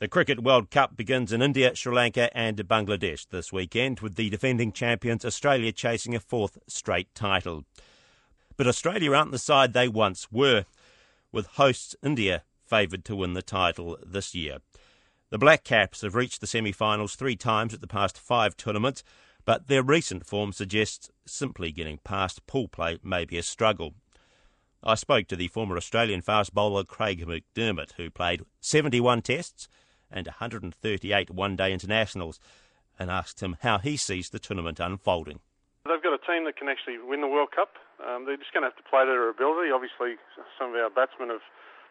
The 0.00 0.08
Cricket 0.08 0.42
World 0.42 0.70
Cup 0.70 0.96
begins 0.96 1.30
in 1.30 1.42
India, 1.42 1.76
Sri 1.76 1.94
Lanka, 1.94 2.34
and 2.34 2.56
Bangladesh 2.56 3.28
this 3.28 3.52
weekend, 3.52 4.00
with 4.00 4.14
the 4.14 4.30
defending 4.30 4.72
champions 4.72 5.26
Australia 5.26 5.72
chasing 5.72 6.14
a 6.14 6.20
fourth 6.20 6.56
straight 6.66 7.14
title. 7.14 7.64
But 8.60 8.68
Australia 8.68 9.14
aren't 9.14 9.30
the 9.30 9.38
side 9.38 9.72
they 9.72 9.88
once 9.88 10.30
were, 10.30 10.66
with 11.32 11.46
hosts 11.46 11.96
India 12.02 12.42
favoured 12.66 13.06
to 13.06 13.16
win 13.16 13.32
the 13.32 13.40
title 13.40 13.96
this 14.04 14.34
year. 14.34 14.58
The 15.30 15.38
Black 15.38 15.64
Caps 15.64 16.02
have 16.02 16.14
reached 16.14 16.42
the 16.42 16.46
semi 16.46 16.70
finals 16.70 17.14
three 17.14 17.36
times 17.36 17.72
at 17.72 17.80
the 17.80 17.86
past 17.86 18.18
five 18.18 18.58
tournaments, 18.58 19.02
but 19.46 19.68
their 19.68 19.82
recent 19.82 20.26
form 20.26 20.52
suggests 20.52 21.10
simply 21.24 21.72
getting 21.72 22.00
past 22.04 22.46
pool 22.46 22.68
play 22.68 22.98
may 23.02 23.24
be 23.24 23.38
a 23.38 23.42
struggle. 23.42 23.94
I 24.84 24.94
spoke 24.94 25.26
to 25.28 25.36
the 25.36 25.48
former 25.48 25.78
Australian 25.78 26.20
fast 26.20 26.52
bowler 26.52 26.84
Craig 26.84 27.24
McDermott, 27.26 27.92
who 27.92 28.10
played 28.10 28.42
71 28.60 29.22
tests 29.22 29.68
and 30.10 30.26
138 30.26 31.30
one 31.30 31.56
day 31.56 31.72
internationals, 31.72 32.38
and 32.98 33.10
asked 33.10 33.42
him 33.42 33.56
how 33.62 33.78
he 33.78 33.96
sees 33.96 34.28
the 34.28 34.38
tournament 34.38 34.78
unfolding. 34.78 35.40
They've 35.88 36.02
got 36.02 36.12
a 36.12 36.20
team 36.28 36.44
that 36.44 36.60
can 36.60 36.68
actually 36.68 37.00
win 37.00 37.24
the 37.24 37.30
World 37.30 37.56
Cup. 37.56 37.80
Um, 38.04 38.28
they're 38.28 38.36
just 38.36 38.52
going 38.52 38.64
to 38.64 38.70
have 38.72 38.76
to 38.76 38.84
play 38.84 39.04
to 39.04 39.10
their 39.10 39.32
ability. 39.32 39.72
Obviously, 39.72 40.20
some 40.60 40.72
of 40.72 40.76
our 40.76 40.92
batsmen 40.92 41.32
have 41.32 41.44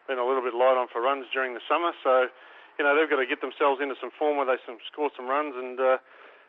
been 0.06 0.22
a 0.22 0.26
little 0.26 0.42
bit 0.42 0.54
light 0.54 0.78
on 0.78 0.86
for 0.86 1.02
runs 1.02 1.26
during 1.34 1.58
the 1.58 1.64
summer, 1.66 1.90
so 2.06 2.30
you 2.78 2.82
know 2.86 2.94
they've 2.94 3.10
got 3.10 3.18
to 3.18 3.26
get 3.26 3.42
themselves 3.42 3.82
into 3.82 3.98
some 3.98 4.14
form 4.14 4.38
where 4.38 4.46
they 4.46 4.62
can 4.62 4.78
score 4.90 5.10
some 5.14 5.26
runs 5.26 5.54
and. 5.58 5.78
Uh, 5.78 5.98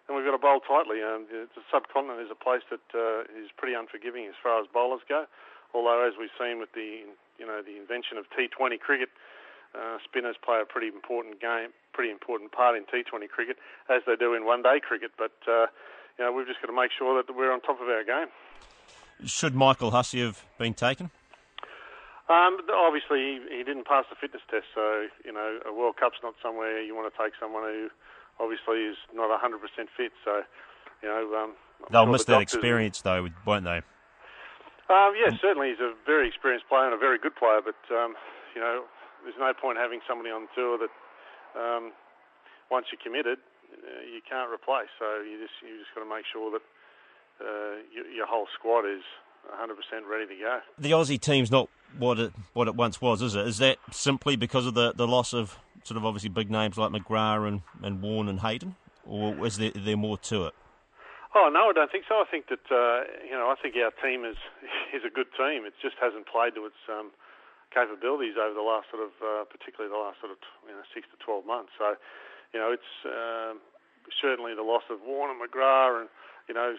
and 0.09 0.17
we've 0.17 0.25
got 0.25 0.33
to 0.33 0.41
bowl 0.41 0.59
tightly. 0.59 0.99
Um, 1.05 1.29
the 1.29 1.45
subcontinent 1.69 2.19
is 2.19 2.33
a 2.33 2.35
place 2.35 2.65
that 2.73 2.83
uh, 2.91 3.21
is 3.37 3.53
pretty 3.53 3.77
unforgiving 3.77 4.25
as 4.25 4.35
far 4.41 4.57
as 4.59 4.65
bowlers 4.65 5.05
go. 5.07 5.29
Although, 5.71 6.03
as 6.03 6.17
we've 6.19 6.33
seen 6.35 6.59
with 6.59 6.73
the 6.73 7.05
you 7.39 7.45
know 7.45 7.61
the 7.61 7.77
invention 7.77 8.17
of 8.17 8.25
T20 8.33 8.81
cricket, 8.81 9.09
uh, 9.71 10.03
spinners 10.03 10.35
play 10.41 10.59
a 10.59 10.67
pretty 10.67 10.89
important 10.91 11.39
game, 11.39 11.71
pretty 11.93 12.11
important 12.11 12.51
part 12.51 12.75
in 12.75 12.83
T20 12.89 13.29
cricket, 13.29 13.55
as 13.87 14.01
they 14.03 14.17
do 14.17 14.33
in 14.33 14.43
one-day 14.43 14.81
cricket. 14.83 15.15
But 15.15 15.37
uh, 15.47 15.71
you 16.17 16.25
know 16.25 16.31
we've 16.31 16.47
just 16.47 16.61
got 16.61 16.67
to 16.67 16.75
make 16.75 16.91
sure 16.97 17.21
that 17.21 17.35
we're 17.35 17.51
on 17.51 17.61
top 17.61 17.81
of 17.81 17.87
our 17.87 18.03
game. 18.03 18.27
Should 19.25 19.55
Michael 19.55 19.91
Hussey 19.91 20.21
have 20.21 20.43
been 20.57 20.73
taken? 20.73 21.11
Um, 22.29 22.57
obviously, 22.73 23.19
he, 23.19 23.57
he 23.57 23.63
didn't 23.63 23.85
pass 23.85 24.05
the 24.09 24.15
fitness 24.15 24.41
test, 24.49 24.65
so 24.73 25.07
you 25.25 25.33
know 25.33 25.59
a 25.65 25.73
World 25.73 25.95
Cup's 25.99 26.17
not 26.23 26.35
somewhere 26.41 26.81
you 26.81 26.95
want 26.95 27.11
to 27.11 27.15
take 27.21 27.33
someone 27.39 27.63
who 27.63 27.89
obviously 28.39 28.89
is 28.89 28.97
not 29.13 29.29
100% 29.29 29.61
fit. 29.95 30.11
So, 30.25 30.41
you 31.03 31.09
know, 31.09 31.35
um, 31.37 31.53
they'll 31.91 32.05
miss 32.05 32.25
the 32.25 32.33
that 32.33 32.41
experience 32.41 33.01
though, 33.01 33.27
won't 33.45 33.65
they? 33.65 33.81
Um, 34.89 35.13
yeah, 35.15 35.31
certainly 35.39 35.69
he's 35.69 35.79
a 35.79 35.93
very 36.05 36.27
experienced 36.27 36.67
player 36.67 36.85
and 36.85 36.93
a 36.93 36.97
very 36.97 37.17
good 37.17 37.35
player, 37.35 37.61
but 37.63 37.79
um, 37.95 38.15
you 38.55 38.61
know, 38.61 38.83
there's 39.23 39.39
no 39.39 39.53
point 39.53 39.77
having 39.77 40.01
somebody 40.07 40.31
on 40.31 40.47
tour 40.55 40.77
that 40.79 40.91
um, 41.55 41.91
once 42.69 42.87
you're 42.91 42.99
committed, 42.99 43.39
uh, 43.71 44.01
you 44.05 44.21
can't 44.27 44.51
replace. 44.51 44.89
So 44.99 45.21
you 45.21 45.39
just 45.39 45.55
you 45.61 45.79
just 45.79 45.93
got 45.95 46.03
to 46.03 46.09
make 46.09 46.25
sure 46.31 46.51
that 46.51 46.63
uh, 47.41 47.75
your, 47.93 48.05
your 48.07 48.27
whole 48.27 48.47
squad 48.57 48.85
is 48.85 49.01
100% 49.49 50.07
ready 50.09 50.27
to 50.27 50.35
go. 50.39 50.59
The 50.77 50.91
Aussie 50.91 51.19
team's 51.19 51.49
not 51.49 51.69
what 51.97 52.19
it 52.19 52.33
what 52.53 52.67
it 52.67 52.75
once 52.75 53.01
was, 53.01 53.21
is 53.21 53.35
it? 53.35 53.47
Is 53.47 53.57
that 53.57 53.77
simply 53.91 54.35
because 54.35 54.65
of 54.65 54.73
the, 54.73 54.93
the 54.93 55.07
loss 55.07 55.33
of 55.33 55.57
sort 55.83 55.97
of 55.97 56.05
obviously 56.05 56.29
big 56.29 56.49
names 56.51 56.77
like 56.77 56.91
McGrath 56.91 57.47
and, 57.47 57.61
and 57.81 58.01
Warne 58.01 58.27
and 58.27 58.39
Hayden, 58.39 58.75
or 59.05 59.45
is 59.45 59.57
there, 59.57 59.71
there 59.75 59.97
more 59.97 60.17
to 60.29 60.45
it? 60.45 60.53
Oh 61.33 61.47
no, 61.47 61.71
I 61.71 61.73
don't 61.73 61.91
think 61.91 62.05
so. 62.07 62.15
I 62.15 62.27
think 62.29 62.47
that 62.51 62.67
uh, 62.67 63.07
you 63.23 63.31
know, 63.31 63.47
I 63.47 63.55
think 63.61 63.75
our 63.79 63.91
team 64.03 64.25
is 64.25 64.35
is 64.95 65.03
a 65.07 65.09
good 65.09 65.31
team. 65.35 65.63
It 65.65 65.73
just 65.81 65.95
hasn't 65.99 66.27
played 66.27 66.55
to 66.55 66.65
its 66.67 66.79
um, 66.91 67.11
capabilities 67.71 68.35
over 68.35 68.53
the 68.53 68.63
last 68.63 68.91
sort 68.91 69.07
of, 69.07 69.15
uh, 69.23 69.43
particularly 69.47 69.87
the 69.87 69.99
last 69.99 70.19
sort 70.19 70.35
of 70.35 70.39
you 70.67 70.75
know 70.75 70.83
six 70.91 71.07
to 71.11 71.17
twelve 71.23 71.47
months. 71.47 71.71
So, 71.79 71.95
you 72.53 72.59
know, 72.59 72.71
it's 72.71 72.91
um, 73.05 73.59
certainly 74.21 74.55
the 74.55 74.63
loss 74.63 74.83
of 74.89 74.99
Warner 75.05 75.35
McGrath, 75.35 76.01
and 76.01 76.09
you 76.47 76.55
know, 76.55 76.75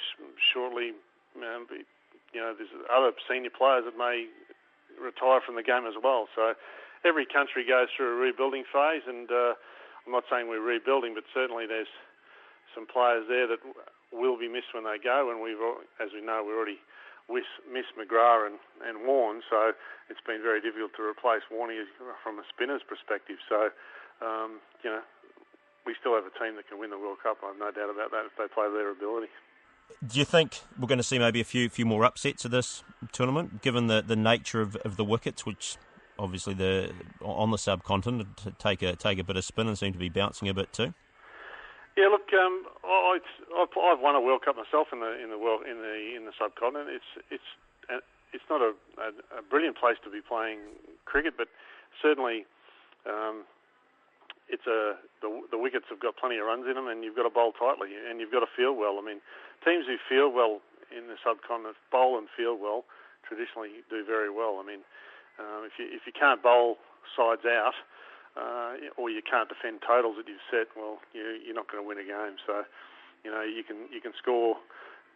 shortly, 0.52 0.92
um, 1.36 1.66
you 2.32 2.40
know, 2.40 2.54
there's 2.56 2.72
other 2.92 3.12
senior 3.28 3.50
players 3.50 3.84
that 3.84 3.96
may 3.96 4.28
retire 5.00 5.40
from 5.44 5.56
the 5.56 5.62
game 5.62 5.86
as 5.88 5.96
well. 5.96 6.28
So, 6.36 6.54
every 7.04 7.26
country 7.26 7.64
goes 7.64 7.88
through 7.96 8.12
a 8.12 8.20
rebuilding 8.20 8.64
phase, 8.68 9.02
and 9.06 9.30
uh, 9.30 9.54
I'm 10.06 10.12
not 10.12 10.24
saying 10.30 10.48
we're 10.48 10.60
rebuilding, 10.60 11.14
but 11.14 11.24
certainly 11.32 11.66
there's 11.66 11.90
some 12.74 12.86
players 12.86 13.24
there 13.28 13.46
that 13.48 13.60
will 14.12 14.36
be 14.36 14.48
missed 14.48 14.74
when 14.74 14.84
they 14.84 15.00
go, 15.00 15.30
and 15.30 15.40
we've, 15.40 15.60
as 16.00 16.12
we 16.12 16.20
know, 16.20 16.44
we 16.44 16.52
already 16.52 16.80
miss 17.30 17.88
McGrath 17.96 18.50
and, 18.50 18.58
and 18.84 19.06
Warne, 19.06 19.40
so 19.48 19.72
it's 20.10 20.20
been 20.26 20.42
very 20.42 20.60
difficult 20.60 20.92
to 20.98 21.02
replace 21.02 21.42
Warne 21.48 21.72
from 22.22 22.38
a 22.38 22.44
spinner's 22.52 22.82
perspective. 22.84 23.38
So, 23.48 23.70
um, 24.20 24.60
you 24.84 24.90
know, 24.90 25.02
we 25.86 25.94
still 26.00 26.14
have 26.14 26.24
a 26.24 26.34
team 26.38 26.56
that 26.56 26.68
can 26.68 26.78
win 26.78 26.90
the 26.90 26.98
World 26.98 27.18
Cup. 27.22 27.38
I 27.42 27.48
have 27.48 27.58
no 27.58 27.70
doubt 27.70 27.90
about 27.90 28.10
that 28.10 28.26
if 28.26 28.36
they 28.38 28.52
play 28.52 28.70
their 28.70 28.90
ability. 28.90 29.28
Do 30.06 30.18
you 30.18 30.24
think 30.24 30.60
we're 30.78 30.88
going 30.88 30.98
to 30.98 31.04
see 31.04 31.18
maybe 31.18 31.40
a 31.40 31.44
few 31.44 31.68
few 31.68 31.84
more 31.84 32.04
upsets 32.04 32.44
of 32.44 32.50
this 32.50 32.82
tournament, 33.12 33.62
given 33.62 33.88
the, 33.88 34.02
the 34.02 34.16
nature 34.16 34.60
of, 34.60 34.76
of 34.76 34.96
the 34.96 35.04
wickets, 35.04 35.44
which 35.44 35.76
obviously 36.18 36.54
the 36.54 36.92
on 37.20 37.50
the 37.50 37.58
subcontinent 37.58 38.58
take 38.58 38.82
a 38.82 38.96
take 38.96 39.18
a 39.18 39.24
bit 39.24 39.36
of 39.36 39.44
spin 39.44 39.66
and 39.68 39.76
seem 39.76 39.92
to 39.92 39.98
be 39.98 40.08
bouncing 40.08 40.48
a 40.48 40.54
bit 40.54 40.72
too. 40.72 40.94
Yeah, 41.96 42.08
look, 42.08 42.32
um, 42.32 42.64
I, 42.84 43.18
I've 43.60 44.00
won 44.00 44.14
a 44.14 44.20
World 44.20 44.42
Cup 44.44 44.56
myself 44.56 44.88
in 44.92 45.00
the 45.00 45.22
in 45.22 45.28
the 45.28 45.38
world 45.38 45.62
in 45.68 45.76
the 45.76 46.16
in 46.16 46.24
the 46.24 46.32
subcontinent. 46.40 46.88
It's 46.88 47.26
it's 47.30 47.50
uh, 47.92 48.00
it's 48.32 48.44
not 48.48 48.62
a, 48.62 48.72
a, 48.96 49.40
a 49.40 49.42
brilliant 49.42 49.76
place 49.76 49.96
to 50.04 50.10
be 50.10 50.20
playing 50.26 50.60
cricket, 51.04 51.34
but 51.36 51.48
certainly 52.00 52.46
um, 53.04 53.44
it's 54.52 54.68
a 54.68 55.00
the, 55.24 55.32
the 55.50 55.56
wickets 55.56 55.88
have 55.88 55.98
got 55.98 56.20
plenty 56.20 56.36
of 56.36 56.44
runs 56.44 56.68
in 56.68 56.76
them, 56.76 56.86
and 56.86 57.00
you've 57.00 57.16
got 57.16 57.24
to 57.24 57.32
bowl 57.32 57.56
tightly, 57.56 57.96
and 57.96 58.20
you've 58.20 58.30
got 58.30 58.44
to 58.44 58.52
feel 58.52 58.76
well. 58.76 59.00
I 59.00 59.02
mean, 59.02 59.24
teams 59.64 59.88
who 59.88 59.96
feel 59.96 60.28
well 60.28 60.60
in 60.92 61.08
the 61.08 61.16
subcontinent, 61.24 61.80
bowl 61.88 62.20
and 62.20 62.28
feel 62.36 62.52
well, 62.52 62.84
traditionally 63.24 63.80
do 63.88 64.04
very 64.04 64.28
well. 64.28 64.60
I 64.60 64.64
mean, 64.68 64.84
um, 65.40 65.64
if 65.64 65.80
you 65.80 65.88
if 65.88 66.04
you 66.04 66.12
can't 66.12 66.44
bowl 66.44 66.76
sides 67.16 67.48
out, 67.48 67.74
uh, 68.36 68.76
or 69.00 69.08
you 69.08 69.24
can't 69.24 69.48
defend 69.48 69.80
totals 69.80 70.20
that 70.20 70.28
you've 70.28 70.44
set, 70.52 70.68
well, 70.76 71.00
you, 71.16 71.40
you're 71.40 71.56
not 71.56 71.72
going 71.72 71.80
to 71.80 71.88
win 71.88 71.96
a 71.96 72.04
game. 72.04 72.36
So, 72.44 72.68
you 73.24 73.32
know, 73.32 73.40
you 73.40 73.64
can 73.64 73.88
you 73.88 74.04
can 74.04 74.12
score 74.20 74.60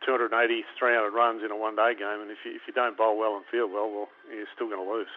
280, 0.04 0.32
300 0.32 1.12
runs 1.12 1.44
in 1.44 1.52
a 1.52 1.56
one-day 1.56 1.96
game, 2.00 2.24
and 2.24 2.32
if 2.32 2.40
you 2.44 2.56
if 2.56 2.64
you 2.64 2.72
don't 2.72 2.96
bowl 2.96 3.20
well 3.20 3.36
and 3.36 3.44
feel 3.52 3.68
well, 3.68 3.92
well, 3.92 4.08
you're 4.32 4.48
still 4.56 4.72
going 4.72 4.80
to 4.80 4.88
lose. 4.88 5.12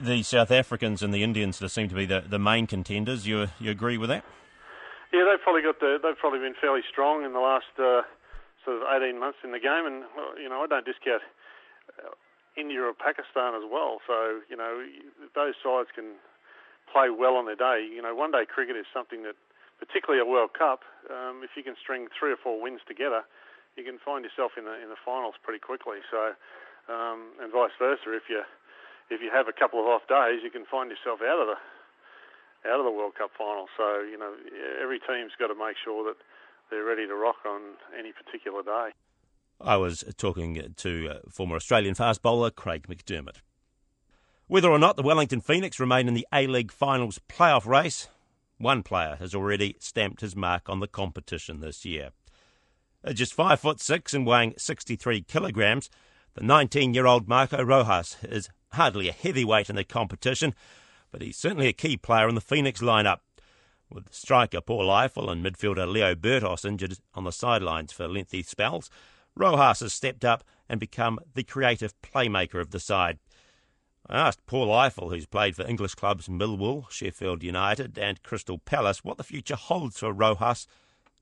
The 0.00 0.22
South 0.22 0.50
Africans 0.50 1.02
and 1.02 1.12
the 1.12 1.22
Indians 1.22 1.58
that 1.58 1.68
seem 1.68 1.88
to 1.88 1.94
be 1.94 2.06
the, 2.06 2.24
the 2.26 2.38
main 2.38 2.66
contenders. 2.66 3.26
You 3.26 3.48
you 3.58 3.70
agree 3.70 3.98
with 3.98 4.08
that? 4.08 4.24
Yeah, 5.12 5.28
they've 5.28 5.42
probably 5.42 5.62
got 5.62 5.80
the 5.80 5.98
they've 6.02 6.16
probably 6.16 6.40
been 6.40 6.56
fairly 6.58 6.80
strong 6.88 7.24
in 7.24 7.32
the 7.32 7.40
last 7.40 7.68
uh, 7.78 8.02
sort 8.64 8.80
of 8.80 8.88
18 8.88 9.18
months 9.20 9.38
in 9.44 9.52
the 9.52 9.60
game, 9.60 9.84
and 9.84 10.04
you 10.40 10.48
know 10.48 10.62
I 10.62 10.66
don't 10.66 10.86
discount 10.86 11.22
India 12.56 12.80
or 12.82 12.94
Pakistan 12.94 13.54
as 13.54 13.66
well. 13.68 13.98
So 14.06 14.40
you 14.48 14.56
know 14.56 14.82
those 15.34 15.54
sides 15.62 15.90
can 15.94 16.16
play 16.90 17.10
well 17.10 17.38
on 17.38 17.46
their 17.46 17.58
day. 17.58 17.86
You 17.86 18.02
know, 18.02 18.14
one 18.14 18.30
day 18.30 18.44
cricket 18.44 18.76
is 18.76 18.86
something 18.92 19.22
that, 19.22 19.38
particularly 19.78 20.20
a 20.20 20.28
World 20.28 20.52
Cup, 20.52 20.82
um, 21.08 21.42
if 21.46 21.54
you 21.56 21.62
can 21.62 21.78
string 21.78 22.08
three 22.10 22.32
or 22.34 22.40
four 22.40 22.60
wins 22.60 22.82
together, 22.86 23.22
you 23.78 23.84
can 23.86 23.98
find 24.02 24.26
yourself 24.26 24.58
in 24.58 24.66
the 24.66 24.74
in 24.82 24.90
the 24.90 24.98
finals 24.98 25.38
pretty 25.42 25.62
quickly. 25.62 26.02
So, 26.10 26.34
um, 26.90 27.32
and 27.40 27.52
vice 27.52 27.74
versa, 27.78 28.12
if 28.12 28.26
you 28.28 28.42
if 29.10 29.20
you 29.20 29.30
have 29.32 29.48
a 29.48 29.52
couple 29.52 29.80
of 29.80 29.86
off 29.86 30.06
days, 30.08 30.40
you 30.42 30.50
can 30.50 30.64
find 30.64 30.90
yourself 30.90 31.20
out 31.20 31.40
of 31.42 31.46
the 31.48 31.58
out 32.68 32.78
of 32.78 32.84
the 32.84 32.92
World 32.92 33.14
Cup 33.16 33.30
final. 33.36 33.66
So, 33.76 34.02
you 34.02 34.18
know, 34.18 34.34
every 34.82 34.98
team's 34.98 35.32
got 35.38 35.48
to 35.48 35.54
make 35.54 35.76
sure 35.82 36.04
that 36.04 36.16
they're 36.70 36.84
ready 36.84 37.06
to 37.06 37.14
rock 37.14 37.36
on 37.46 37.60
any 37.98 38.12
particular 38.12 38.62
day. 38.62 38.90
I 39.60 39.76
was 39.76 40.04
talking 40.16 40.74
to 40.76 41.08
uh, 41.08 41.18
former 41.30 41.56
Australian 41.56 41.94
fast 41.94 42.22
bowler 42.22 42.50
Craig 42.50 42.86
McDermott. 42.88 43.40
Whether 44.46 44.70
or 44.70 44.78
not 44.78 44.96
the 44.96 45.02
Wellington 45.02 45.40
Phoenix 45.40 45.78
remain 45.78 46.08
in 46.08 46.14
the 46.14 46.26
A 46.32 46.46
League 46.46 46.72
finals 46.72 47.20
playoff 47.28 47.66
race, 47.66 48.08
One 48.58 48.82
player 48.82 49.16
has 49.18 49.34
already 49.34 49.76
stamped 49.78 50.20
his 50.20 50.36
mark 50.36 50.68
on 50.68 50.80
the 50.80 50.86
competition 50.86 51.60
this 51.60 51.84
year. 51.84 52.10
At 53.02 53.16
just 53.16 53.32
five 53.32 53.60
foot 53.60 53.80
six 53.80 54.12
and 54.12 54.26
weighing 54.26 54.54
63 54.58 55.22
kilograms, 55.22 55.88
the 56.34 56.44
19 56.44 56.92
year 56.92 57.06
old 57.06 57.28
Marco 57.28 57.62
Rojas 57.62 58.16
is 58.22 58.50
hardly 58.72 59.08
a 59.08 59.12
heavyweight 59.12 59.70
in 59.70 59.76
the 59.76 59.84
competition, 59.84 60.54
but 61.10 61.22
he's 61.22 61.36
certainly 61.36 61.68
a 61.68 61.72
key 61.72 61.96
player 61.96 62.28
in 62.28 62.34
the 62.34 62.40
Phoenix 62.40 62.80
lineup. 62.80 63.18
With 63.90 64.12
striker 64.14 64.60
Paul 64.60 64.86
Ifill 64.86 65.30
and 65.30 65.44
midfielder 65.44 65.90
Leo 65.90 66.14
Bertos 66.14 66.64
injured 66.64 66.98
on 67.14 67.24
the 67.24 67.32
sidelines 67.32 67.92
for 67.92 68.06
lengthy 68.06 68.42
spells, 68.42 68.88
Rojas 69.34 69.80
has 69.80 69.92
stepped 69.92 70.24
up 70.24 70.44
and 70.68 70.78
become 70.78 71.18
the 71.34 71.42
creative 71.42 72.00
playmaker 72.00 72.60
of 72.60 72.70
the 72.70 72.78
side. 72.78 73.18
I 74.08 74.18
asked 74.18 74.46
Paul 74.46 74.68
Ifill, 74.68 75.10
who's 75.10 75.26
played 75.26 75.56
for 75.56 75.66
English 75.66 75.94
clubs 75.96 76.28
Millwall, 76.28 76.88
Sheffield 76.90 77.42
United, 77.42 77.98
and 77.98 78.22
Crystal 78.22 78.58
Palace, 78.58 79.04
what 79.04 79.16
the 79.16 79.24
future 79.24 79.56
holds 79.56 79.98
for 79.98 80.12
Rojas 80.12 80.66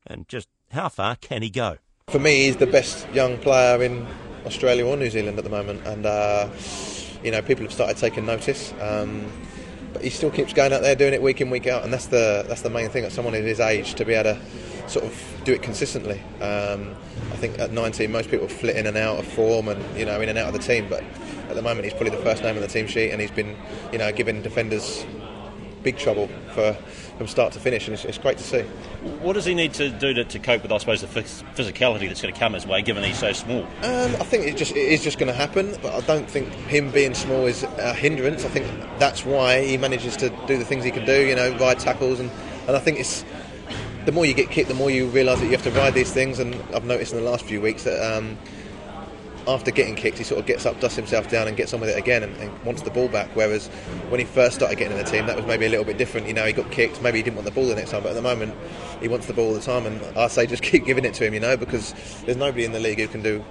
and 0.06 0.28
just 0.28 0.48
how 0.70 0.88
far 0.88 1.16
can 1.16 1.42
he 1.42 1.50
go? 1.50 1.78
For 2.08 2.18
me, 2.18 2.46
he's 2.46 2.56
the 2.56 2.66
best 2.66 3.08
young 3.10 3.38
player 3.38 3.82
in 3.82 4.06
Australia 4.46 4.86
or 4.86 4.96
New 4.96 5.10
Zealand 5.10 5.38
at 5.38 5.44
the 5.44 5.50
moment, 5.50 5.86
and 5.86 6.06
uh, 6.06 6.48
you 7.22 7.30
know 7.30 7.42
people 7.42 7.64
have 7.64 7.72
started 7.72 7.96
taking 7.96 8.26
notice. 8.26 8.72
Um, 8.80 9.30
but 9.92 10.02
he 10.02 10.10
still 10.10 10.30
keeps 10.30 10.52
going 10.52 10.72
out 10.72 10.82
there 10.82 10.94
doing 10.94 11.14
it 11.14 11.22
week 11.22 11.40
in 11.40 11.50
week 11.50 11.66
out, 11.66 11.82
and 11.82 11.92
that's 11.92 12.06
the 12.06 12.44
that's 12.46 12.62
the 12.62 12.70
main 12.70 12.88
thing. 12.88 13.04
At 13.04 13.12
someone 13.12 13.34
of 13.34 13.44
his 13.44 13.60
age 13.60 13.94
to 13.94 14.04
be 14.04 14.14
able 14.14 14.34
to 14.34 14.40
sort 14.88 15.04
of 15.04 15.40
do 15.44 15.52
it 15.52 15.62
consistently. 15.62 16.20
Um, 16.40 16.94
I 17.32 17.36
think 17.36 17.58
at 17.58 17.72
19, 17.72 18.10
most 18.10 18.30
people 18.30 18.48
flit 18.48 18.76
in 18.76 18.86
and 18.86 18.96
out 18.96 19.18
of 19.18 19.26
form, 19.26 19.68
and 19.68 19.98
you 19.98 20.04
know 20.04 20.20
in 20.20 20.28
and 20.28 20.38
out 20.38 20.48
of 20.48 20.52
the 20.52 20.60
team. 20.66 20.88
But 20.88 21.02
at 21.48 21.54
the 21.54 21.62
moment, 21.62 21.84
he's 21.84 21.94
probably 21.94 22.10
the 22.10 22.22
first 22.22 22.42
name 22.42 22.56
on 22.56 22.62
the 22.62 22.68
team 22.68 22.86
sheet, 22.86 23.10
and 23.10 23.20
he's 23.20 23.30
been 23.30 23.56
you 23.92 23.98
know 23.98 24.12
giving 24.12 24.42
defenders 24.42 25.04
big 25.88 25.96
trouble 25.96 26.28
for 26.54 26.76
from 27.16 27.26
start 27.26 27.50
to 27.54 27.58
finish, 27.58 27.88
and 27.88 27.94
it's, 27.94 28.04
it's, 28.04 28.18
great 28.18 28.36
to 28.36 28.44
see. 28.44 28.60
What 29.22 29.32
does 29.32 29.46
he 29.46 29.54
need 29.54 29.72
to 29.74 29.88
do 29.88 30.12
to, 30.12 30.24
to 30.24 30.38
cope 30.38 30.62
with, 30.62 30.70
I 30.70 30.76
suppose, 30.76 31.00
the 31.00 31.06
physicality 31.06 32.06
that's 32.06 32.20
going 32.20 32.32
to 32.32 32.38
come 32.38 32.52
his 32.52 32.66
way, 32.66 32.82
given 32.82 33.02
he's 33.02 33.18
so 33.18 33.32
small? 33.32 33.62
Um, 33.82 34.14
I 34.20 34.24
think 34.24 34.46
it 34.46 34.56
just 34.56 34.72
it 34.72 34.92
is 34.92 35.02
just 35.02 35.18
going 35.18 35.28
to 35.28 35.34
happen, 35.34 35.74
but 35.80 35.94
I 35.94 36.06
don't 36.06 36.28
think 36.28 36.52
him 36.68 36.90
being 36.90 37.14
small 37.14 37.46
is 37.46 37.62
a 37.62 37.94
hindrance. 37.94 38.44
I 38.44 38.48
think 38.48 38.66
that's 38.98 39.24
why 39.24 39.64
he 39.64 39.78
manages 39.78 40.14
to 40.18 40.28
do 40.46 40.58
the 40.58 40.64
things 40.64 40.84
he 40.84 40.90
can 40.90 41.06
do, 41.06 41.26
you 41.26 41.34
know, 41.34 41.56
ride 41.56 41.78
tackles, 41.78 42.20
and, 42.20 42.30
and 42.66 42.76
I 42.76 42.80
think 42.80 43.00
it's 43.00 43.24
the 44.04 44.12
more 44.12 44.26
you 44.26 44.34
get 44.34 44.50
kicked, 44.50 44.68
the 44.68 44.74
more 44.74 44.90
you 44.90 45.06
realise 45.06 45.40
that 45.40 45.46
you 45.46 45.52
have 45.52 45.64
to 45.64 45.70
ride 45.70 45.94
these 45.94 46.12
things. 46.12 46.38
And 46.38 46.54
I've 46.74 46.84
noticed 46.84 47.12
in 47.12 47.18
the 47.18 47.28
last 47.30 47.46
few 47.46 47.62
weeks 47.62 47.84
that. 47.84 47.98
Um, 47.98 48.36
after 49.48 49.70
getting 49.70 49.94
kicked, 49.94 50.18
he 50.18 50.24
sort 50.24 50.38
of 50.38 50.46
gets 50.46 50.66
up, 50.66 50.78
dusts 50.78 50.96
himself 50.96 51.28
down, 51.30 51.48
and 51.48 51.56
gets 51.56 51.72
on 51.72 51.80
with 51.80 51.88
it 51.88 51.98
again, 51.98 52.22
and, 52.22 52.36
and, 52.36 52.62
wants 52.64 52.82
the 52.82 52.90
ball 52.90 53.08
back. 53.08 53.28
Whereas 53.34 53.68
when 54.10 54.20
he 54.20 54.26
first 54.26 54.56
started 54.56 54.78
getting 54.78 54.96
in 54.96 55.02
the 55.02 55.10
team, 55.10 55.26
that 55.26 55.36
was 55.36 55.46
maybe 55.46 55.64
a 55.64 55.70
little 55.70 55.84
bit 55.84 55.96
different. 55.96 56.26
You 56.26 56.34
know, 56.34 56.44
he 56.44 56.52
got 56.52 56.70
kicked, 56.70 57.00
maybe 57.02 57.18
he 57.18 57.22
didn't 57.22 57.36
want 57.36 57.46
the 57.46 57.50
ball 57.52 57.66
the 57.66 57.74
next 57.74 57.90
time, 57.90 58.02
but 58.02 58.10
at 58.10 58.14
the 58.14 58.22
moment, 58.22 58.54
he 59.00 59.08
wants 59.08 59.26
the 59.26 59.32
ball 59.32 59.48
all 59.48 59.54
the 59.54 59.60
time. 59.60 59.86
And 59.86 60.18
I 60.18 60.28
say 60.28 60.46
just 60.46 60.62
keep 60.70 60.84
giving 60.84 61.04
it 61.04 61.14
to 61.14 61.26
him, 61.26 61.34
you 61.34 61.40
know, 61.40 61.56
because 61.56 61.94
there's 62.26 62.36
nobody 62.36 62.64
in 62.64 62.72
the 62.72 62.80
league 62.80 62.98
who 62.98 63.08
can 63.08 63.22
do, 63.22 63.42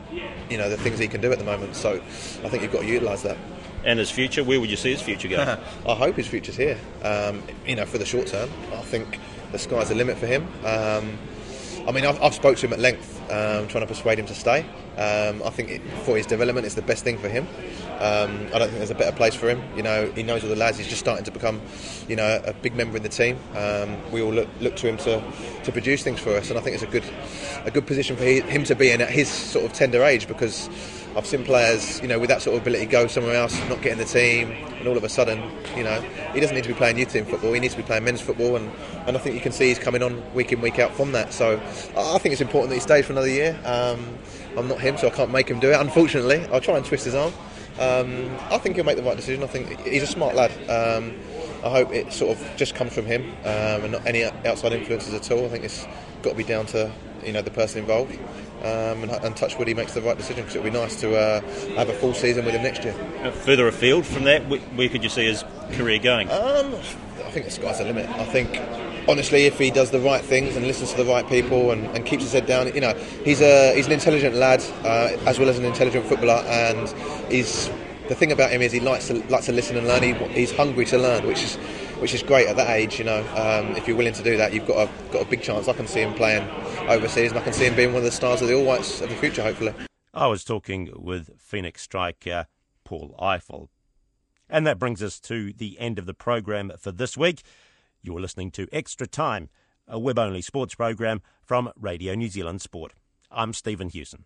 you 0.50 0.58
know, 0.58 0.70
the 0.70 0.78
things 0.78 1.00
he 1.00 1.08
can 1.08 1.20
do 1.20 1.32
at 1.32 1.40
the 1.40 1.46
moment. 1.46 1.76
So 1.76 1.96
I 1.96 2.50
think 2.50 2.62
you've 2.62 2.72
got 2.72 2.82
to 2.82 2.88
utilise 2.88 3.24
that. 3.24 3.38
And 3.84 4.00
his 4.00 4.12
future, 4.12 4.44
where 4.44 4.60
would 4.60 4.70
you 4.70 4.76
see 4.76 4.92
his 4.92 5.02
future 5.02 5.28
go? 5.28 5.58
I 5.88 5.96
hope 5.96 6.16
his 6.16 6.28
future's 6.28 6.58
here. 6.58 6.78
Um, 7.04 7.42
you 7.66 7.76
know, 7.76 7.86
for 7.86 7.98
the 7.98 8.06
short 8.06 8.28
term, 8.28 8.50
I 8.74 8.82
think 8.82 9.20
the 9.52 9.60
sky's 9.60 9.90
the 9.90 9.96
limit 9.96 10.18
for 10.18 10.28
him. 10.28 10.48
Um, 10.66 11.18
I 11.88 11.92
mean, 11.92 12.06
I've, 12.06 12.22
I've 12.22 12.34
spoke 12.34 12.58
to 12.58 12.68
him 12.68 12.74
at 12.74 12.80
length, 12.80 13.17
um, 13.30 13.68
trying 13.68 13.82
to 13.82 13.88
persuade 13.88 14.20
him 14.20 14.26
to 14.26 14.36
stay. 14.36 14.62
Um, 14.98 15.44
I 15.44 15.50
think 15.50 15.70
it, 15.70 15.82
for 16.04 16.18
his 16.18 16.26
development, 16.26 16.66
it's 16.66 16.76
the 16.76 16.82
best 16.82 17.04
thing 17.04 17.18
for 17.18 17.30
him. 17.30 17.48
Um, 18.00 18.48
I 18.54 18.60
don't 18.60 18.70
think 18.70 18.78
there's 18.78 18.92
a 18.92 18.96
better 18.96 19.16
place 19.16 19.36
for 19.36 19.50
him. 19.50 19.62
You 19.76 19.84
know, 19.84 20.12
he 20.12 20.24
knows 20.24 20.44
all 20.44 20.50
the 20.50 20.56
lads. 20.56 20.78
He's 20.78 20.88
just 20.88 21.00
starting 21.00 21.26
to 21.26 21.32
become, 21.32 21.62
you 22.08 22.16
know, 22.16 22.42
a 22.46 22.54
big 22.54 22.76
member 22.76 22.98
in 22.98 23.04
the 23.04 23.10
team. 23.10 23.38
Um, 23.56 23.98
we 24.12 24.22
all 24.22 24.34
look, 24.34 24.48
look 24.60 24.76
to 24.78 24.88
him 24.88 24.98
to, 24.98 25.24
to 25.64 25.72
produce 25.72 26.04
things 26.04 26.20
for 26.20 26.36
us, 26.36 26.50
and 26.50 26.58
I 26.58 26.62
think 26.62 26.76
it's 26.76 26.84
a 26.84 26.88
good 26.88 27.04
a 27.66 27.72
good 27.72 27.86
position 27.86 28.16
for 28.16 28.24
him 28.24 28.64
to 28.64 28.76
be 28.76 28.92
in 28.92 29.02
at 29.02 29.10
his 29.10 29.28
sort 29.28 29.66
of 29.66 29.74
tender 29.74 30.04
age 30.04 30.28
because 30.28 30.70
I've 31.18 31.26
seen 31.26 31.44
players, 31.44 32.00
you 32.00 32.08
know, 32.08 32.20
with 32.20 32.30
that 32.30 32.44
sort 32.44 32.56
of 32.56 32.62
ability 32.62 32.86
go 32.86 33.08
somewhere 33.08 33.34
else, 33.34 33.58
not 33.70 33.82
get 33.82 33.94
in 33.94 33.98
the 33.98 34.06
team, 34.06 34.52
and 34.52 34.88
all 34.88 34.96
of 34.96 35.04
a 35.04 35.10
sudden, 35.10 35.42
you 35.76 35.84
know, 35.84 36.00
he 36.32 36.40
doesn't 36.40 36.56
need 36.56 36.64
to 36.66 36.70
be 36.70 36.76
playing 36.76 37.00
youth 37.00 37.12
team 37.12 37.26
football. 37.26 37.54
He 37.54 37.60
needs 37.60 37.74
to 37.74 37.82
be 37.82 37.86
playing 37.86 38.04
men's 38.04 38.22
football, 38.22 38.56
and, 38.56 38.72
and 39.08 39.18
I 39.18 39.20
think 39.20 39.34
you 39.34 39.42
can 39.42 39.52
see 39.52 39.70
he's 39.70 39.80
coming 39.80 40.04
on 40.04 40.22
week 40.36 40.54
in 40.54 40.62
week 40.62 40.78
out 40.78 40.94
from 40.94 41.14
that. 41.14 41.34
So 41.34 41.60
I 41.98 42.20
think 42.20 42.34
it's 42.34 42.42
important 42.42 42.70
that 42.70 42.76
he 42.76 42.82
stays 42.82 43.08
for 43.08 43.14
another 43.14 43.30
year. 43.30 43.60
Um, 43.66 44.16
I'm 44.56 44.68
not 44.68 44.80
him, 44.80 44.96
so 44.96 45.08
I 45.08 45.10
can't 45.10 45.32
make 45.32 45.50
him 45.50 45.60
do 45.60 45.72
it. 45.72 45.80
Unfortunately, 45.80 46.46
I'll 46.54 46.62
try 46.62 46.78
and 46.78 46.86
twist 46.86 47.06
his 47.06 47.16
arm. 47.16 47.34
Um, 47.80 48.38
I 48.52 48.60
think 48.60 48.76
he'll 48.76 48.86
make 48.86 48.98
the 48.98 49.04
right 49.04 49.16
decision. 49.16 49.44
I 49.44 49.48
think 49.48 49.88
he's 49.88 50.04
a 50.04 50.08
smart 50.08 50.36
lad. 50.36 50.52
Um, 50.70 51.16
I 51.64 51.70
hope 51.72 51.92
it 51.92 52.14
sort 52.14 52.38
of 52.38 52.58
just 52.58 52.76
comes 52.76 52.94
from 52.94 53.06
him 53.08 53.24
um, 53.44 53.84
and 53.84 53.92
not 53.94 54.06
any 54.06 54.24
outside 54.24 54.72
influences 54.72 55.16
at 55.16 55.32
all. 55.32 55.46
I 55.46 55.50
think 55.50 55.64
it's 55.64 55.88
got 56.22 56.32
to 56.32 56.36
be 56.36 56.44
down 56.44 56.68
to 56.68 56.92
you 57.26 57.32
know 57.32 57.42
the 57.42 57.52
person 57.52 57.80
involved. 57.80 58.18
Um, 58.68 59.04
and, 59.04 59.12
and 59.12 59.36
touch 59.38 59.58
wood, 59.58 59.68
he 59.68 59.74
makes 59.74 59.94
the 59.94 60.02
right 60.02 60.18
decision 60.18 60.44
because 60.44 60.56
it 60.56 60.64
would 60.64 60.74
be 60.74 60.78
nice 60.78 61.00
to 61.00 61.16
uh, 61.16 61.42
have 61.76 61.88
a 61.88 61.94
full 61.94 62.14
season 62.14 62.44
with 62.44 62.54
him 62.54 62.64
next 62.64 62.84
year. 62.84 62.96
Uh, 63.24 63.32
further 63.32 63.68
afield 63.68 64.06
from 64.06 64.26
that, 64.26 64.42
where 64.44 64.90
could 64.90 65.04
you 65.04 65.10
see 65.10 65.26
his 65.26 65.44
career 65.74 66.00
going? 66.00 66.30
Um, 66.30 66.74
I 67.26 67.32
think 67.32 67.46
the 67.46 67.52
sky's 67.52 67.78
the 67.78 67.86
limit. 67.86 68.10
I 68.10 68.26
think, 68.26 68.60
honestly, 69.08 69.46
if 69.46 69.58
he 69.58 69.72
does 69.72 69.92
the 69.92 70.00
right 70.00 70.22
things 70.22 70.56
and 70.56 70.68
listens 70.68 70.92
to 70.92 70.98
the 70.98 71.10
right 71.10 71.28
people 71.30 71.72
and, 71.72 71.86
and 71.96 72.06
keeps 72.06 72.24
his 72.24 72.34
head 72.34 72.46
down, 72.46 72.74
you 72.74 72.82
know, 72.82 72.94
he's 73.24 73.42
a 73.42 73.74
he's 73.76 73.86
an 73.86 73.94
intelligent 73.94 74.36
lad 74.36 74.62
uh, 74.84 75.16
as 75.26 75.40
well 75.40 75.50
as 75.50 75.58
an 75.58 75.66
intelligent 75.66 76.06
footballer, 76.06 76.44
and 76.48 76.90
he's 77.32 77.70
the 78.08 78.16
thing 78.16 78.32
about 78.32 78.52
him 78.52 78.62
is 78.62 78.72
he 78.72 78.80
likes 78.80 79.08
to 79.08 79.16
likes 79.30 79.46
to 79.46 79.52
listen 79.52 79.78
and 79.78 79.88
learn. 79.88 80.04
He, 80.04 80.14
he's 80.34 80.56
hungry 80.56 80.86
to 80.86 80.98
learn, 80.98 81.26
which 81.28 81.44
is 81.44 81.58
which 82.00 82.14
is 82.14 82.24
great 82.24 82.48
at 82.48 82.56
that 82.56 82.70
age. 82.70 83.00
You 83.00 83.06
know, 83.06 83.20
um, 83.36 83.76
if 83.76 83.88
you're 83.88 83.98
willing 83.98 84.14
to 84.14 84.24
do 84.24 84.38
that, 84.38 84.54
you've 84.54 84.68
got 84.68 84.88
a 84.88 85.12
got 85.12 85.22
a 85.22 85.30
big 85.30 85.42
chance. 85.42 85.68
I 85.68 85.74
can 85.74 85.88
see 85.88 86.02
him 86.02 86.14
playing 86.14 86.48
overseas, 86.90 87.32
and 87.32 87.40
I 87.40 87.44
can 87.44 87.54
see 87.54 87.66
him 87.66 87.76
being 87.76 87.90
one 87.90 87.98
of 87.98 88.04
the 88.04 88.12
stars 88.12 88.42
of 88.42 88.48
the 88.48 88.56
All 88.56 88.66
Whites 88.66 89.02
of 89.02 89.10
the 89.10 89.16
future. 89.16 89.44
Hopefully, 89.44 89.74
I 90.14 90.28
was 90.28 90.44
talking 90.44 90.92
with 90.96 91.32
Phoenix 91.40 91.82
striker 91.82 92.48
Paul 92.84 93.16
Ifill, 93.20 93.68
and 94.50 94.66
that 94.66 94.80
brings 94.80 95.04
us 95.04 95.20
to 95.22 95.54
the 95.54 95.80
end 95.80 96.00
of 96.00 96.06
the 96.06 96.14
program 96.14 96.72
for 96.80 96.92
this 96.92 97.18
week. 97.18 97.44
You're 98.02 98.22
listening 98.22 98.52
to 98.52 98.68
Extra 98.72 99.08
Time, 99.08 99.50
a 99.88 100.00
web-only 100.00 100.42
sports 100.42 100.76
program 100.76 101.22
from 101.44 101.72
Radio 101.80 102.14
New 102.16 102.30
Zealand 102.30 102.62
Sport. 102.62 102.94
I'm 103.30 103.54
Stephen 103.54 103.90
Hewson. 103.90 104.26